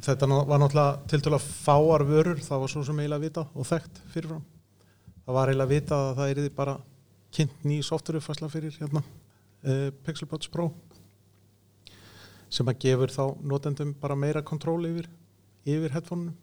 [0.00, 3.66] þetta var náttúrulega til til að fáar vörur það var svo sem eiginlega vita og
[3.66, 4.42] þekkt fyrirfram
[5.26, 6.76] það var eiginlega vita að það er bara
[7.32, 9.02] kynnt ný softwareuppfæsla fyrir hérna
[9.66, 10.70] uh, Pixel Buds Pro
[12.52, 15.08] sem að gefur þá notendum bara meira kontról yfir
[15.64, 16.34] yfir headphone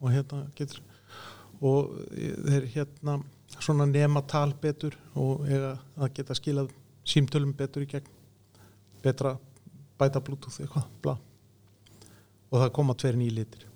[0.00, 0.80] og hérna getur
[1.64, 3.18] og þeir hérna
[3.60, 6.72] svona nema tal betur og eiga að geta skilað
[7.06, 8.08] símtölum betur í gegn.
[9.04, 9.36] Betra
[10.00, 11.14] bæta bluetooth eitthvað bla.
[12.50, 13.66] Og það koma tveir nýjir litir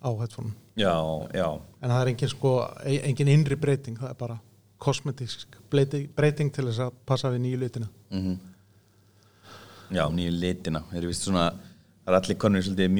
[0.00, 0.96] á headphone Já,
[1.34, 1.48] já.
[1.82, 2.52] En það er engin sko
[2.88, 4.36] e- engin innri breyting, það er bara
[4.80, 6.08] kosmetísk breyting,
[6.54, 7.90] til þess að passa við nýju litina.
[8.14, 8.38] Mm
[9.90, 10.84] Já, nýju litina.
[10.90, 11.48] Þeir eru vist svona,
[12.04, 12.92] það er allir konur svolítið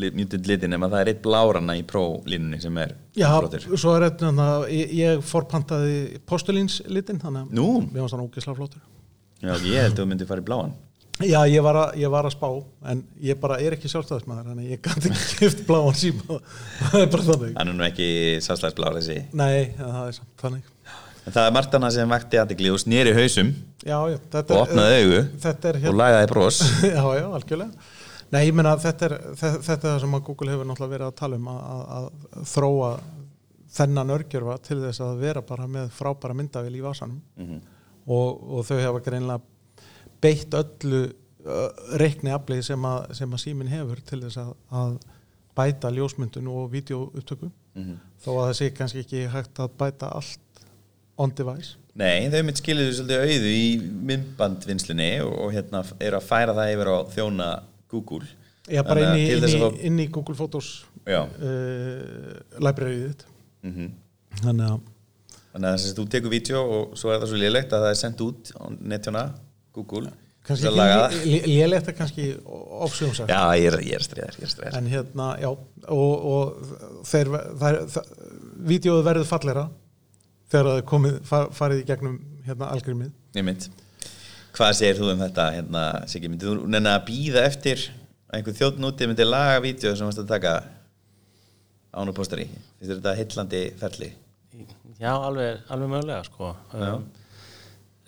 [0.00, 3.64] li- muted litin en það er eitt blárana í Pro línunni sem er Já, flottur.
[3.76, 4.28] svo er þetta
[4.70, 7.56] ég, ég forpantaði postulíns litin þannig að
[7.94, 8.82] mér varst hann ógislega flottur.
[9.40, 10.72] Já, ég held að þú myndir fara í bláan.
[11.20, 12.46] Já, ég var, að, ég var að spá
[12.92, 16.38] en ég bara er ekki sjálfstæðismæður að ég gæti ekki kipt bláan síma.
[16.92, 17.56] Það er bara þannig.
[17.58, 18.06] Hann er nú ekki
[18.44, 19.16] sálslæðsblár þessi.
[19.36, 20.70] Nei, það er samt þannig
[21.26, 23.50] En það er margt annað sem vakti aðdegli og snýri hausum
[23.84, 26.60] Já, já, og opnaði augu Þetta er og lagaði bros
[26.94, 27.88] já, já, algjörlega
[28.30, 31.16] Nei, ég meina þetta er, þetta, er það sem að Google hefur náttúrulega verið að
[31.18, 32.04] tala um að, að,
[32.38, 32.90] að þróa
[33.74, 37.58] þennan örgjörfa til þess að vera bara með frábæra myndavél í vasanum Mhm.
[38.06, 39.40] og, og þau hafa greinlega
[40.22, 41.02] beitt öllu
[42.00, 44.52] reikni aflið sem að, sem að símin hefur til þess að,
[44.82, 44.96] að
[45.56, 47.98] bæta ljósmyndun og vídeoupptöku Mhm.
[48.24, 50.49] þó að það sé kannski ekki hægt að bæta allt
[51.20, 51.76] on device?
[52.00, 53.64] Nei, þau mynd skiluðu svolítið auðu í
[54.10, 57.48] myndbandvinnslunni og, og hérna eru að færa það yfir á þjóna
[57.90, 58.30] Google.
[58.70, 60.70] Já, bara inn í, inn í, að inn í Google Photos
[61.10, 61.26] uh,
[62.62, 63.28] libraryið þitt.
[63.66, 63.92] Mhm.
[64.40, 64.88] þannig að
[65.50, 68.20] Þannig að þú tekur vídeo og svo er það svo lélegt að það er sendt
[68.22, 69.24] út á netjuna
[69.74, 70.12] Google
[70.48, 74.02] lélegt er kannski ofsjónsagt Já, ég er, er er
[74.50, 74.78] stríðar.
[74.78, 78.14] En hérna, já og, og þeir, það, það,
[78.70, 79.66] vídeoðu verður fallera
[80.50, 83.68] þegar það er komið, fa- farið í gegnum hérna algrimið Ég mynd
[84.56, 87.84] Hvað segir þú um þetta, hérna, Siggi, myndið þú nenni að býða eftir
[88.30, 90.54] að einhver þjóðn úti myndi laga vídeo sem varst að taka
[91.94, 94.10] án og postari Finnst þér þetta heillandi ferli?
[95.00, 96.50] Já, alveg, alveg mögulega sko.
[96.76, 97.06] um,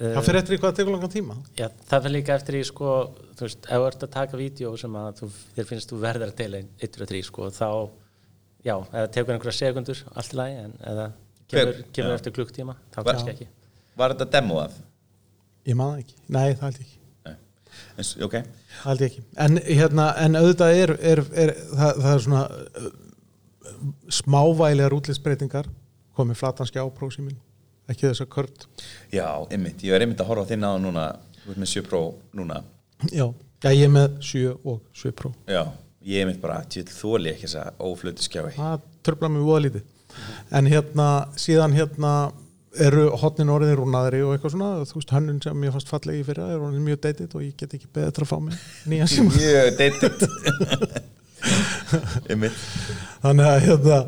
[0.02, 1.36] það fyrir eftir í hvað það tekur langan tíma?
[1.56, 2.90] Já, það fyrir líka eftir í sko,
[3.38, 6.32] þú veist, ef þú ert að taka vídeo sem að þú, þér finnst þú verður
[6.32, 7.68] að deila 1 og 3 sko, þá
[8.66, 11.06] já, eða tekur einhverja sekundur allt í lagi, en eða
[11.52, 13.46] kemur, kemur eftir klukktíma, þá Hva- kannski ekki.
[14.00, 14.80] Var þetta demoað?
[15.68, 16.98] ég maður ekki, nei það held ég ekki.
[17.26, 17.34] Nei.
[17.96, 19.22] En s- Ok, Það held ég ekki.
[19.46, 22.90] En, hérna, en auðvitað er, er, er það, það er svona uh,
[24.12, 25.68] smávælegar útlitsbreytingar
[26.16, 27.36] komið flatanski á prósímin
[27.90, 28.66] ekki þess að kört
[29.12, 29.82] já, einmitt.
[29.84, 31.06] Ég er einmitt að horfa þinn á núna.
[31.42, 32.00] Þú ert með 7 Pro
[32.38, 32.60] núna.
[33.10, 33.26] Já.
[33.64, 35.32] já, ég er með 7 og 7 Pro.
[35.50, 35.64] Já,
[36.06, 38.52] ég er mitt bara, tjóð þóli ekki þessa óflötu skjái.
[38.58, 39.88] Það tröfla mig voða lítið
[40.52, 41.08] en hérna,
[41.40, 42.14] síðan hérna
[42.82, 46.46] eru hotnin orðin rúnaðri og eitthvað svona þú veist, hönnun sem ég fannst fallegi fyrir
[46.46, 48.56] er orðin mjög deytið og ég get ekki betra að fá mig
[48.88, 50.20] nýja síma mjög deytitt
[53.22, 53.98] þannig að hérna,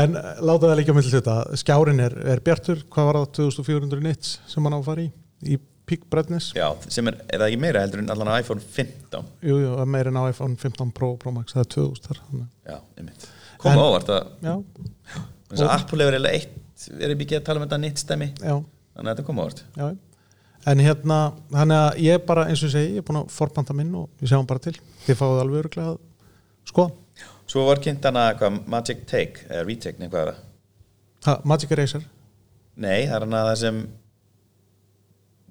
[0.00, 2.84] en láta það líka til þetta, skjárin er, er bjartur.
[2.92, 3.32] Hvað var það?
[3.40, 5.10] 2400 nits sem hann á að fara í?
[5.46, 5.58] Í
[5.90, 6.52] peak brightness?
[6.58, 9.74] Já, sem er, er það ekki meira heldur en allan á iPhone 15 jú, jú,
[9.90, 11.56] meir en á iPhone 15 Pro, Pro Max.
[11.56, 12.22] Það er 2000 þar
[12.70, 13.28] já, einmitt.
[13.60, 14.54] Koma ávart að já,
[15.50, 18.54] þess að Apple hefur eiginlega eitt er ekki að tala um þetta nýtt stemmi já,
[18.54, 19.88] þannig að þetta koma ávart já.
[20.70, 21.18] En hérna,
[21.54, 24.28] þannig að ég bara eins og segi, ég er búin að forbanda minn og ég
[24.28, 24.74] sjáum bara til,
[25.06, 26.00] þið fáið alveg öruglega að
[26.68, 30.42] skoða, svo var kynnt hana hvað, Magic Take eða Retake, nei hvað er það?
[31.26, 32.04] ha, Magic Eraser.
[32.80, 33.80] Nei, það er hana það sem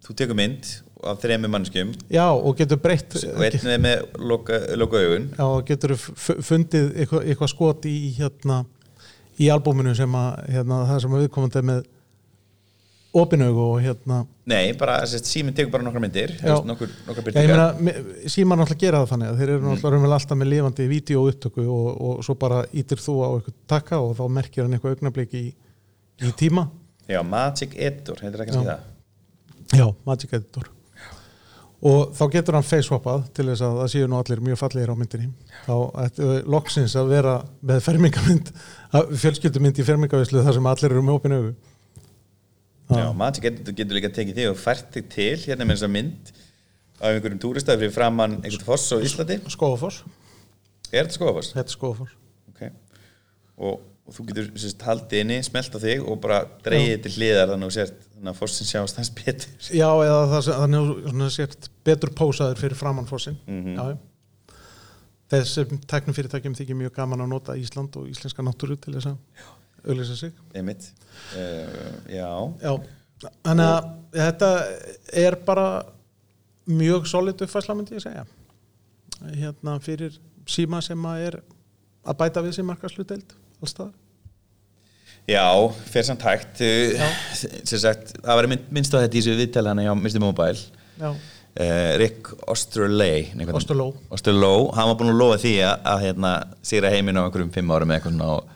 [0.05, 0.69] þú tekur mynd
[1.09, 5.45] af þrejum mannskjum já, og getur breytt og einn er með loka, loka augun já,
[5.45, 8.63] og getur fundið eitthvað, eitthvað skot í hérna
[9.39, 11.87] í albúminu sem að hérna, það sem að viðkomandi með
[13.19, 14.19] opinaugu og hérna
[14.49, 16.35] nei, bara síminn tekur bara nokkra myndir
[16.67, 17.69] nokkur, nokkur Já, meina,
[18.29, 21.65] síman náttúrulega gera það þannig að þeir eru náttúrulega raunverulega alltaf með lifandi vídeo upptöku
[21.65, 25.37] og, og svo bara ítir þú á eitthvað takka og þá merkir hann eitthvað augnablik
[25.39, 25.45] í,
[26.21, 26.67] í tíma.
[27.09, 28.75] Já, Magic Editor, heitir það kannski Já.
[28.75, 29.79] það?
[29.79, 30.69] Já, Magic Editor
[31.79, 34.95] og þá getur hann face-swappað til þess að það séu nú allir mjög fallegir á
[34.99, 35.29] myndinni.
[35.63, 37.35] Þá ættu við loksins að vera
[37.71, 38.51] með fermingamynd,
[39.21, 41.53] fjölskyldumynd í fermingavislu þar sem allir eru með opin augu.
[42.89, 46.31] Já, Magic Editor getur líka tekið þig og fært þig til hérna með þessa mynd
[46.99, 49.37] af einhverjum túristæði fyrir framann einhvern foss á Íslandi.
[49.53, 50.01] Skófafoss,
[50.89, 51.51] Er þetta skoðafoss?
[51.53, 52.15] þetta er Skófafoss
[52.49, 52.63] Ok.
[53.61, 53.75] Og,
[54.09, 57.69] og þú getur sérst, haldið inni, smelta þig og bara dreigið til hliðar þannig að
[57.69, 59.67] þú sért þannig að fossin sjást þess betur.
[59.71, 63.37] Já, eða það þannig að sért betur pósaður fyrir framann fossin.
[63.47, 63.77] Mhm.
[63.77, 63.97] Já, já.
[65.29, 69.17] Þessum teknum fyrirtækjum þykir mjög gaman að nota Ísland og íslenska náttúru til þess að
[69.85, 70.33] auðlýsa sig.
[70.57, 70.89] Einmitt.
[71.37, 72.73] Uh, Já, Já,
[73.45, 74.49] þannig að þetta
[75.21, 75.67] er bara
[76.69, 78.25] mjög solid uppfæsla myndi ég segja.
[79.37, 80.17] Hérna fyrir
[80.49, 81.39] síma sem að er
[82.09, 83.93] að bæta við sem markasluteld alls það
[85.29, 85.45] já
[85.93, 90.21] fer samt hægt sem sagt, það var minnst á þetta í þessu viðtælana hjá Mr.
[90.23, 90.57] Mobile
[90.99, 91.13] uh,
[92.01, 93.93] Rick Osterley Osterloh.
[94.13, 96.33] Osterloh, hann var búin að lofa því að, að hérna,
[96.65, 98.55] sigra heiminn á einhverjum fimm árum eða eitthvað og,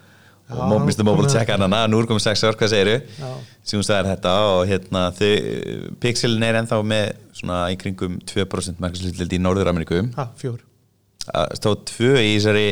[0.53, 1.05] Já, og Mr.
[1.07, 3.29] Mobile komið- tjekka hann hana, nú er komið sex ár, hvað segiru Já.
[3.63, 5.31] sem hún sagði þetta og hérna þau,
[6.03, 7.05] Pixelin er ennþá með
[7.39, 10.72] svona í kringum 2% markaslutlild í Norður-Ameríku ha, fjór Það
[11.57, 12.65] stóð tvö í þessari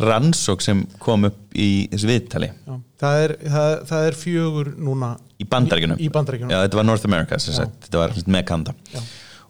[0.00, 2.52] rannsók sem kom upp í þessu viðtali.
[3.00, 5.48] Það, er, það, það er fjögur núna í
[6.52, 8.76] Já, þetta var North America, þetta var með Kanda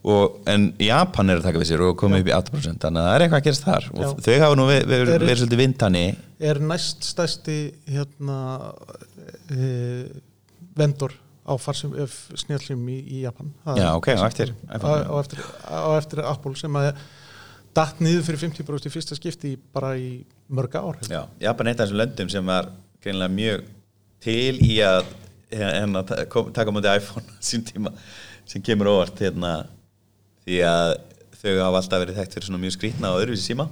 [0.00, 3.06] og, en Japan er að taka við sér og komið upp í 8% þannig að
[3.06, 3.88] það er eitthvað að gerast þar.
[3.92, 4.10] Og Já.
[4.26, 6.04] þau hafa nú verið, Er- svolítið vindtanni
[6.40, 7.56] er næst stærsti
[7.90, 8.38] hérna
[9.52, 9.68] e,
[10.78, 11.12] vendor
[11.44, 11.92] á farsum
[12.38, 13.52] snjallum í, í Japan.
[13.66, 14.78] Það Já, ok, á eftir á,
[15.68, 16.92] á eftir Apple sem að
[17.76, 21.80] datt niður fyrir 50% í fyrsta skipti bara í mörg ár Já, Japan er eitt
[21.82, 22.70] af þessum löndum sem var
[23.02, 23.68] greinlega mjög
[24.20, 25.04] til í að
[25.50, 27.92] hérna, ta- kom- taka móti iPhone sín tíma
[28.50, 29.52] sem kemur óvart hérna,
[30.46, 30.92] því að
[31.40, 33.68] þau hafa alltaf verið þekkt fyrir svona mjög skrýtna og öðruvísi síma.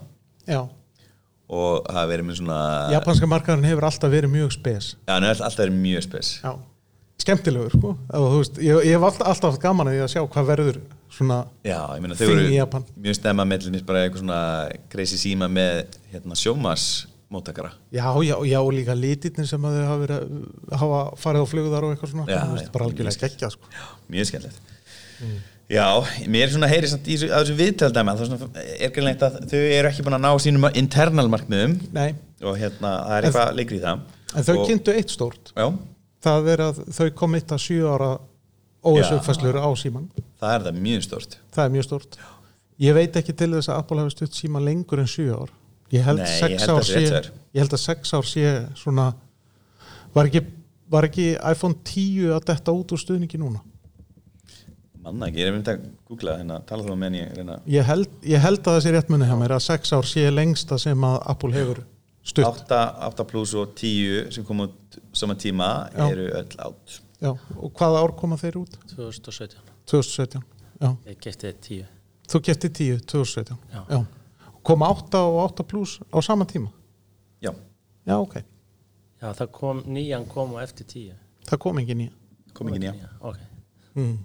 [0.49, 0.63] Já,
[1.49, 2.59] og hafa verið með svona
[2.95, 4.93] japanska markaðurinn hefur alltaf verið mjög spes.
[5.09, 6.31] Já, hann hefur alltaf verið mjög spes.
[6.45, 6.53] Já,
[7.25, 7.93] skemmtilegur sko.
[8.15, 10.81] Þú veist, ég, ég hef alltaf, alltaf gaman að því að sjá hvað verður
[11.13, 12.89] svona Já, ég meina þau Þing í Japan.
[12.97, 14.41] mjög stemma með eitthvað svona
[14.93, 16.89] crazy síma með hérna, sjómas
[17.29, 17.75] móttakara.
[17.93, 20.35] Já, já, já, og líka litirnir sem að þau hafa, verið,
[20.81, 23.73] hafa farið á flugðar og eitthvað svona, Já, það já, bara algjörlega geggjað sko.
[24.09, 24.75] Mjög skemmtilegt.
[25.69, 25.85] Já,
[26.33, 29.59] mér er svona heyri samt í þessu, að viðtaldæma þá svona er greinlegt að þau
[29.61, 33.77] eru ekki búin að ná sínum internal markmiðum Nei, og hérna, það er eitthvað leikur
[33.77, 35.53] í það en þau kynntu eitt stórt.
[35.53, 35.67] Já,
[36.25, 38.11] það er að þau komitt að sjö ára
[38.83, 39.15] OS Já.
[39.19, 42.19] uppfæslur á síman það er það mjög stort það er mjög stórt.
[42.79, 45.49] Ég veit ekki til þess að Apple hafi stutt síma lengur en sjö ár.
[45.91, 48.45] Ég held, Nei, ég held sé ég held að sex ár sé
[48.79, 49.09] svona
[50.15, 50.45] var ekki,
[50.93, 53.65] var ekki iPhone 10 að detta út úr stuðningi núna?
[55.03, 57.89] Manna ekki, ég er myndið að googla hérna, tala þú með en ég reyna ég
[57.89, 60.79] held, ég held að það sé rétt munni hjá mér að sex ár sé lengsta
[60.79, 61.83] sem að Apple hefur
[62.23, 62.47] stutt.
[62.47, 66.05] 8, 8 plus og 10 sem kom út sama tíma Já.
[66.13, 68.77] eru öll átt Já, og hvaða ár koma þeir út?
[68.95, 69.59] 2017
[69.91, 70.43] 2017
[70.79, 71.87] Já, ég kefti 10
[72.29, 73.81] þú getið 10 2017 Já.
[73.91, 74.05] Já.
[74.63, 76.71] koma 8 og 8 plus á sama tíma
[77.43, 77.53] Já,
[78.07, 78.35] Já, ok,
[79.23, 81.17] já það kom nýjan kom á eftir 10
[81.49, 82.13] það kom ekki nýja
[82.55, 83.39] kom ekki nýja ok
[83.95, 84.19] mm.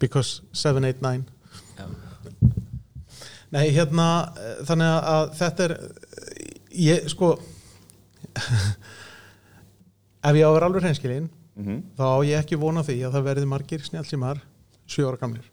[0.00, 1.24] because 789
[1.78, 1.86] já.
[3.52, 4.32] Nei, hérna,
[4.64, 5.72] þannig að- þetta er,
[6.72, 7.34] ég, sko,
[10.24, 11.26] ef ég á að vera alveg hreinskilinn,
[11.56, 11.82] Mhm.
[11.98, 14.38] þá á ég ekki vona því að það verði margir snjálfsímar
[14.88, 15.44] sjö ára gamlir.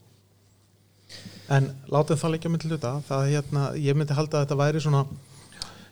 [1.49, 5.01] En látið það með til hluta, það hérna, ég myndi halda að þetta væri svona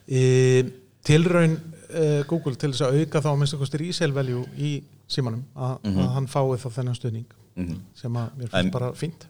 [0.07, 0.21] e,
[1.07, 1.55] tilraun
[1.89, 4.71] e, Google til þess að auka þá að minnst resale value í
[5.09, 7.25] símanum, að, að hann fái þá þennan stuðning
[7.57, 7.77] Mhm.
[7.97, 9.25] sem að mér En- finnst bara fínt.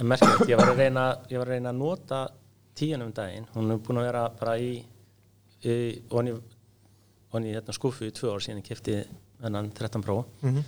[0.00, 2.28] En merkilegt, ég var að reyna, ég var að reyna að nota
[2.74, 4.82] tíunum um daginn, hún er búin að vera bara í,
[5.64, 6.34] í onni,
[7.32, 9.04] onni hérna, skúfu í tvö ár síðan ég kefti
[9.42, 10.24] þennan 13 Pro.
[10.42, 10.64] Mhm.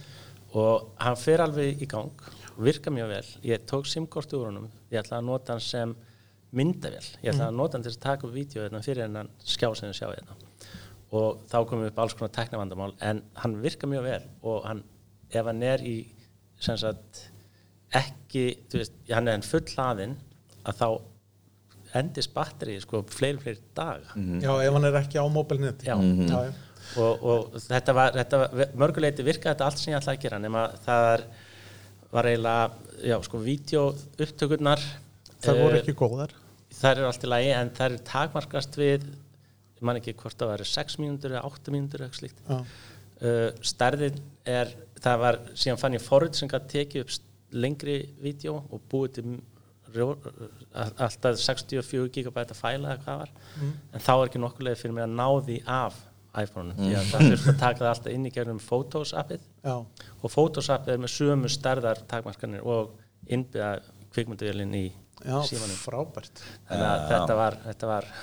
[0.54, 2.10] og hann fer alveg í gang
[2.60, 5.94] virka mjög vel, ég tók simkort úr honum, ég ætla að nota hann sem
[6.52, 9.70] myndavél, ég ætla að nota hann til að taka upp vídeo hérna, fyrir hennan skjá
[9.78, 10.34] sem við sjá hérna.
[11.12, 14.24] Og þá komum upp alls konar teknavandamál en hann virka mjög vel.
[14.46, 14.82] Og hann,
[15.30, 15.94] ef hann er í
[16.60, 17.30] sem sagt
[17.98, 20.16] ekki, þú veist, hann er hann full hlaðinn
[20.68, 20.88] að þá
[21.98, 24.14] endist batterið sko fleiri, fleiri daga.
[24.42, 25.88] Já, ef hann er ekki á mobilneti.
[25.90, 25.96] Já.
[25.98, 26.52] já, já.
[26.99, 30.43] Og, og þetta var, þetta var mörguleiti virkaði þetta allt sem ég ætlaði að gera
[30.43, 31.24] nema það
[32.11, 34.84] var eiginlega já, sko, vídeoupptökurnar
[35.41, 36.34] Það voru eh, ekki góðar.
[36.76, 40.53] þær eru allt í lagi en þær eru takmarkast við ég man ekki hvort það
[40.53, 42.43] var 6 mínútur eða 8 mínútur eitthvað slíkt.
[43.20, 44.18] Uh, stærðin
[44.49, 49.16] er það var, síðan fann ég forrið sem gæti tekið upp lengri vídeo og búið
[49.18, 49.32] til
[49.91, 50.12] rjó,
[50.76, 53.32] alltaf 64 gigabæta fæla eða hvað var.
[53.93, 55.99] En þá er ekki nokkulega fyrir mig að ná því af
[56.39, 59.41] iPhone-um því að það þurft að taka það alltaf inn í gegnum Photos appið.
[59.64, 59.74] Já.
[60.22, 62.93] og Photos appið er með sömu stærðar takmarkanir og
[63.28, 63.72] innbyða
[64.14, 64.87] kvikmyndavélinn í
[65.20, 65.76] Já, símanum.
[65.76, 66.41] frábært.
[66.68, 68.07] þannig að þetta var, þetta var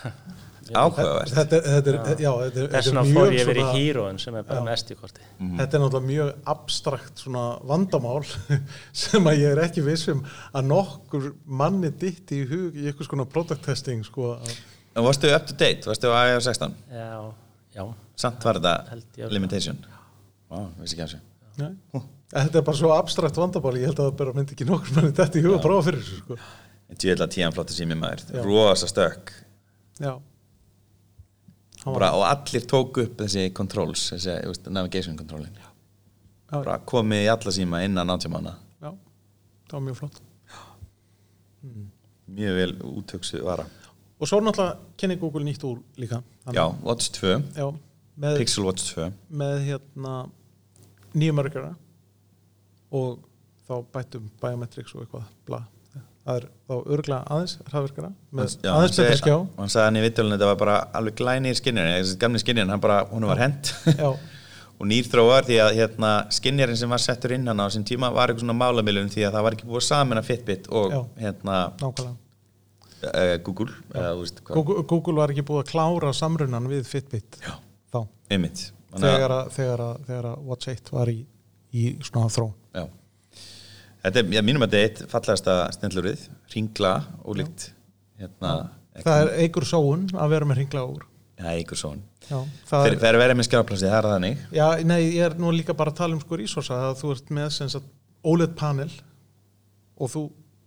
[0.67, 1.29] Áhugavert.
[1.31, 3.65] Þetta, er- þetta er, já, þetta er, þess vegna þetta er fór ég yfir í
[3.77, 4.63] híróin sem er bara Já.
[4.65, 8.25] með SD-korti Þetta er náttúrulega mjög abstrakt svona vandamál
[9.05, 13.27] sem að ég er ekki vissum að nokkur manni ditt í hug í eitthvað svona
[13.31, 14.33] product testing sko.
[14.41, 14.57] að-
[14.97, 17.31] En varstu up to date, varstu á iOS 16 já,
[17.77, 17.83] já,
[18.17, 19.79] Samt var þetta limitation.
[20.49, 21.23] Vá, vissi ekki af þessu
[21.57, 22.03] Nei.
[22.27, 25.13] Þetta er bara svo abstrakt vandamál ég held að það bara myndi ekki nokkur manni
[25.15, 26.37] ditt í hug að prófa fyrir þessu sko.
[26.87, 28.25] En djöðla tíðan flottur sími maður.
[28.45, 29.31] Rosa stökk.
[30.03, 30.11] Já.
[31.87, 34.35] Bara, Og allir tóku upp þessi controls Þessi
[34.75, 35.55] navigation controlin.
[35.55, 35.69] Já,
[36.51, 38.53] Bara komið í alla síma innan 90 mánu
[38.83, 38.91] já,
[39.67, 40.21] það var mjög flott.
[42.37, 43.65] Mjög vel útöksu vara
[44.17, 46.21] Og svo náttúrulega kynni Google nýtt úr líka.
[46.45, 47.67] Þannig- Já, Watch 2 já
[48.17, 50.13] með, Pixel Watch 2 með hérna
[51.13, 51.75] nýjum örgjara
[52.91, 53.19] og
[53.67, 55.63] þá bættum biometrics og eitthvað bla.
[56.27, 59.35] það er þá örgla aðeins hraðverkara með Já, aðeins hann betur skjá.
[59.57, 62.81] Hann sagði hann í vitölinu þetta var bara alveg glænir skinnir Þessi gamli skinnir, hann
[62.83, 63.71] bara, hún var hent.
[64.77, 68.11] Og nýr þróar því að hérna, skinnjarinn sem var settur inn hann á þessum tíma
[68.13, 70.99] var eitthvað svona málamilun því að það var ekki búið saman að Fitbit og Já.
[71.23, 72.15] hérna nákvæmlega
[73.45, 77.53] Google eða, veist, Google, Google var ekki búið að klára samrunan við Fitbit Já.
[77.93, 77.99] þá.
[78.33, 78.63] Einmitt.
[78.97, 81.17] Þegar að, þegar, að, þegar að Watch 1 var í,
[81.77, 82.87] í svona þró Já.
[84.07, 86.93] Þetta er, ég mínum að þetta er eitt fallegasta snillurið, ringla
[87.25, 87.69] og líkt
[88.17, 88.55] hérna,
[89.03, 91.05] það er eigur sóun að vera með ringla úr.
[91.37, 94.39] Já, svon já, það er, vera með skjáplassi, það er þannig.
[94.57, 97.29] Já, nei, ég er nú líka bara að tala um sko resource að þú ert
[97.37, 97.91] með sem sagt,
[98.25, 98.89] OLED panel
[100.01, 100.23] og þú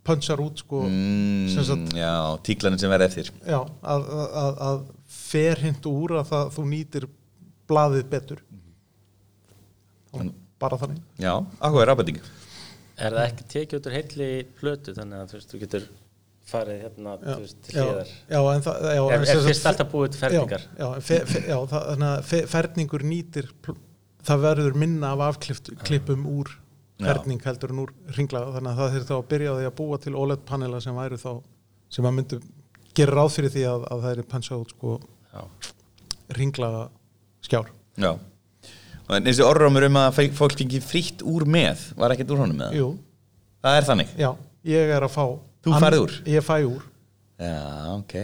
[0.07, 2.13] punchar út sko mm, sem sagt- Já,
[2.47, 3.31] tíklaninn sem verða eftir.
[3.45, 4.05] Já, að,
[4.43, 4.83] að, að,
[5.21, 7.09] fer hint úr að það, þú nýtir
[7.69, 8.45] blaðið betur.
[10.11, 10.31] Og
[10.61, 11.03] bara þannig.
[11.21, 12.21] Já, áhuga rábæting
[13.01, 14.29] er það ekki tekið út úr heilli
[14.59, 15.85] plötu þannig að þú veist, þú getur
[16.51, 18.11] farið hérna, já, veist, til já, hliðar?
[18.33, 20.65] Já, en það já, er, er fyrst alltaf búið til ferningar?
[20.75, 23.49] Já, já, fe, fe, já það, þannig að fe, ferningur nýtir
[24.27, 26.51] það verður minna af afklippum úr
[27.01, 27.07] Já.
[27.11, 29.75] ferning heldur en úr ringlaða þannig að það þurft þá að byrja á því að
[29.81, 31.31] búa til OLED panela sem væru þá
[31.91, 32.39] sem að myndu
[32.97, 34.97] gera ráð fyrir því að, að það er punchað út sko
[36.37, 36.83] ringlaða
[37.45, 38.11] skjár Já
[39.11, 42.55] Og en þessi orðrómur um að fólk fengi frítt úr með var ekkert úr honum
[42.61, 42.77] með það?
[42.79, 42.89] Jú,
[43.61, 44.11] Það er þannig?
[44.21, 44.29] já,
[44.71, 45.25] ég er að fá
[45.65, 46.13] Þú færð úr?
[46.31, 46.85] Ég fæ úr
[47.41, 47.57] Já,
[47.97, 48.15] ok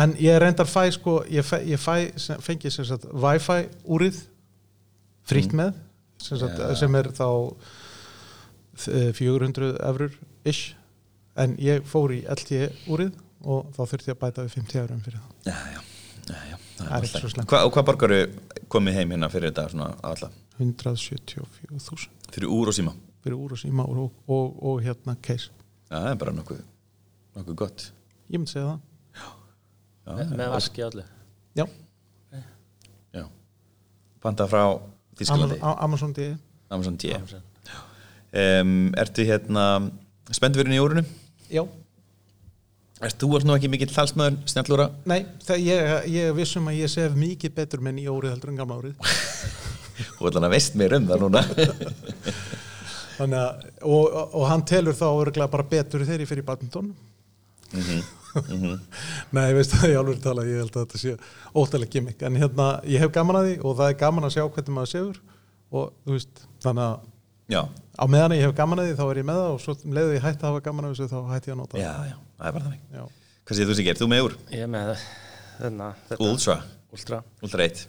[0.00, 4.20] En ég reyndar fæ sko, ég fæ, ég fæ sem, fengi sem sagt Wi-Fi úrið
[5.26, 5.72] frítt með
[6.20, 6.76] sem, sagt, Mm.
[6.78, 7.26] Sem er þá
[8.88, 10.14] 400 eurur
[10.48, 10.74] ish
[11.40, 15.00] en ég fór í LTE úrið og þá þurfti ég að bæta við 50 eurum
[15.04, 15.30] fyrir það.
[15.46, 15.80] Já, já,
[16.30, 17.48] já, já Það er ekki svo slæmt.
[17.52, 18.18] Hva, Og hvað borgaru
[18.72, 20.30] komið heim hérna fyrir þetta svona alla?
[20.60, 22.92] 174.000 Fyrir úr og síma?
[23.20, 25.50] fyrir úr og síma og, og, og hérna case.
[25.90, 26.60] Já, það er bara nokkuð,
[27.36, 27.86] nokkuð gott
[28.30, 28.78] Ég myndi segja það.
[29.20, 31.04] Já, með, með vaski öllu
[31.58, 31.66] Já,
[33.12, 33.24] já
[34.22, 34.62] Panta frá
[35.20, 36.28] Þísklandi Amazon, Amazon DE.
[36.70, 37.12] Amazon D
[38.32, 39.66] um, Ertu hérna
[40.30, 41.04] spenntu fyrir nýjórunu?
[41.50, 41.64] Já,
[43.00, 44.90] Erst þú varst nú ekki mikill talsmaður snjallúra?
[45.08, 48.58] Nei, það, ég, ég vissum að ég sef mikið betur með nýja árið heldur en
[48.60, 49.14] gamla árið.
[50.18, 51.42] Þú ætla að veist mér um það núna.
[53.16, 56.92] Þannig og, og, hann telur þá örgulega bara betur ég fyrir badminton.
[59.32, 61.16] Nei, ég veist það ég alveg tala, ég held að þetta sé
[61.56, 64.44] óttalega gimmick, en hérna, ég hef gaman að því og það er gaman að sjá
[64.44, 65.24] hvernig maður sefur
[65.70, 67.09] og þú veist, þannig að
[67.50, 67.60] Já,
[67.98, 69.94] á meðan ég hef gaman að því þá er ég með það og svo um
[69.96, 72.16] leiðu ég hætti að hafa gaman að þessu þá hætti ég að nota já, já,
[72.38, 72.82] það er bara þannig.
[72.94, 73.04] Já.
[73.50, 74.00] Hvað séð þú sér gerð?
[74.04, 74.36] Þú með úr?
[74.54, 74.90] Ég með
[75.60, 76.56] þarna, þetta Ultra,
[76.94, 77.82] Ultra, Ultra 1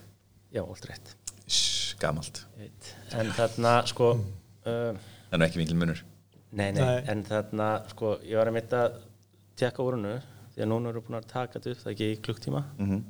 [0.57, 1.13] já, Ultra 1
[1.51, 2.89] Shhh, Gamalt, veit.
[3.21, 4.97] En þarna, sko uh,
[5.29, 6.01] það er ekki mikil munur.
[6.51, 7.03] Nei, nei, Nei.
[7.13, 8.97] en þarna, sko ég var að mitt að
[9.61, 10.15] tekka úrunu
[10.55, 12.63] því að núna eru búin að taka þetta upp það ekki í klukktíma.
[12.81, 13.03] Mhm.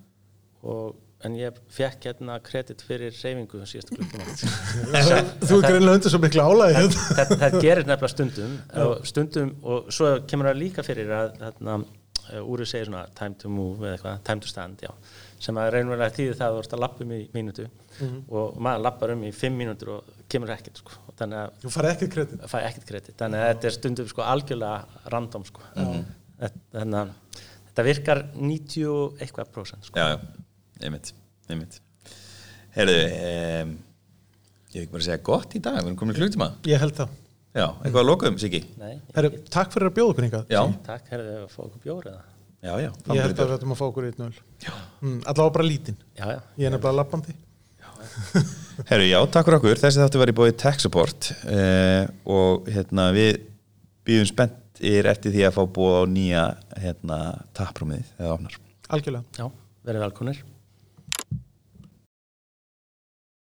[0.67, 5.01] og, en ég fekk hérna kredit fyrir reyfingu síðasta klukktíma
[5.47, 7.07] Þú er greinlega undir svo miklu álæði hérna.
[7.17, 8.53] það, það gerir nefnilega stundum
[8.86, 13.38] og stundum og svo kemur það líka fyrir að þarna, uh, úrið segir svona time
[13.41, 14.91] to move eða eitthvað, time to stand já,
[15.41, 17.67] sem að reynverulega þýðir það að þú ert að lappa um í mínútu
[18.32, 20.95] og maður lappar um í fimm mínútur og kemur ekkert sko.
[21.11, 22.38] Og þannig að Þú farið ekkert kredit.
[22.41, 25.65] það fæ ekkert kredit þannig að þetta er stundum sko algjörlega random sko.
[25.76, 27.11] Þetta- þannig að
[27.67, 29.99] þetta virkar 90 og eitthvað prósent sko.
[29.99, 30.40] Já, já,
[30.88, 31.13] einmitt,
[31.51, 31.79] einmitt
[32.75, 33.71] Herðu, um,
[34.71, 36.79] ég hef ekki bara að segja gott í dag, við erum komin í klukkutíma Ég
[36.84, 37.17] held það.
[37.51, 38.61] Já, eitthvað að lokum, Siggi?
[38.79, 40.51] Nei, Herru, takk fyrir að bjóða okkur hingað.
[40.55, 42.21] Já, takk, herðu að fá okkur bjór eða
[42.61, 44.29] já, já Ég held að við ættum að fá okkur 1-0.
[45.01, 45.97] Mm, allavega bara lítinn.
[46.15, 47.36] já, já, Ég er nefnilega lappandi.
[48.89, 52.07] Herru, já, takk fyrir okkur, þessi þáttu var í bóði Tech Support uh,
[52.38, 53.41] og hérna við
[54.07, 56.45] býðum spenntir eftir því að fá búið á nýja
[56.82, 57.19] hérna,
[57.57, 58.55] tapprúmið eða ofnar
[58.95, 59.27] Algjörlega.
[59.38, 59.45] já,
[59.88, 60.39] verið velkonir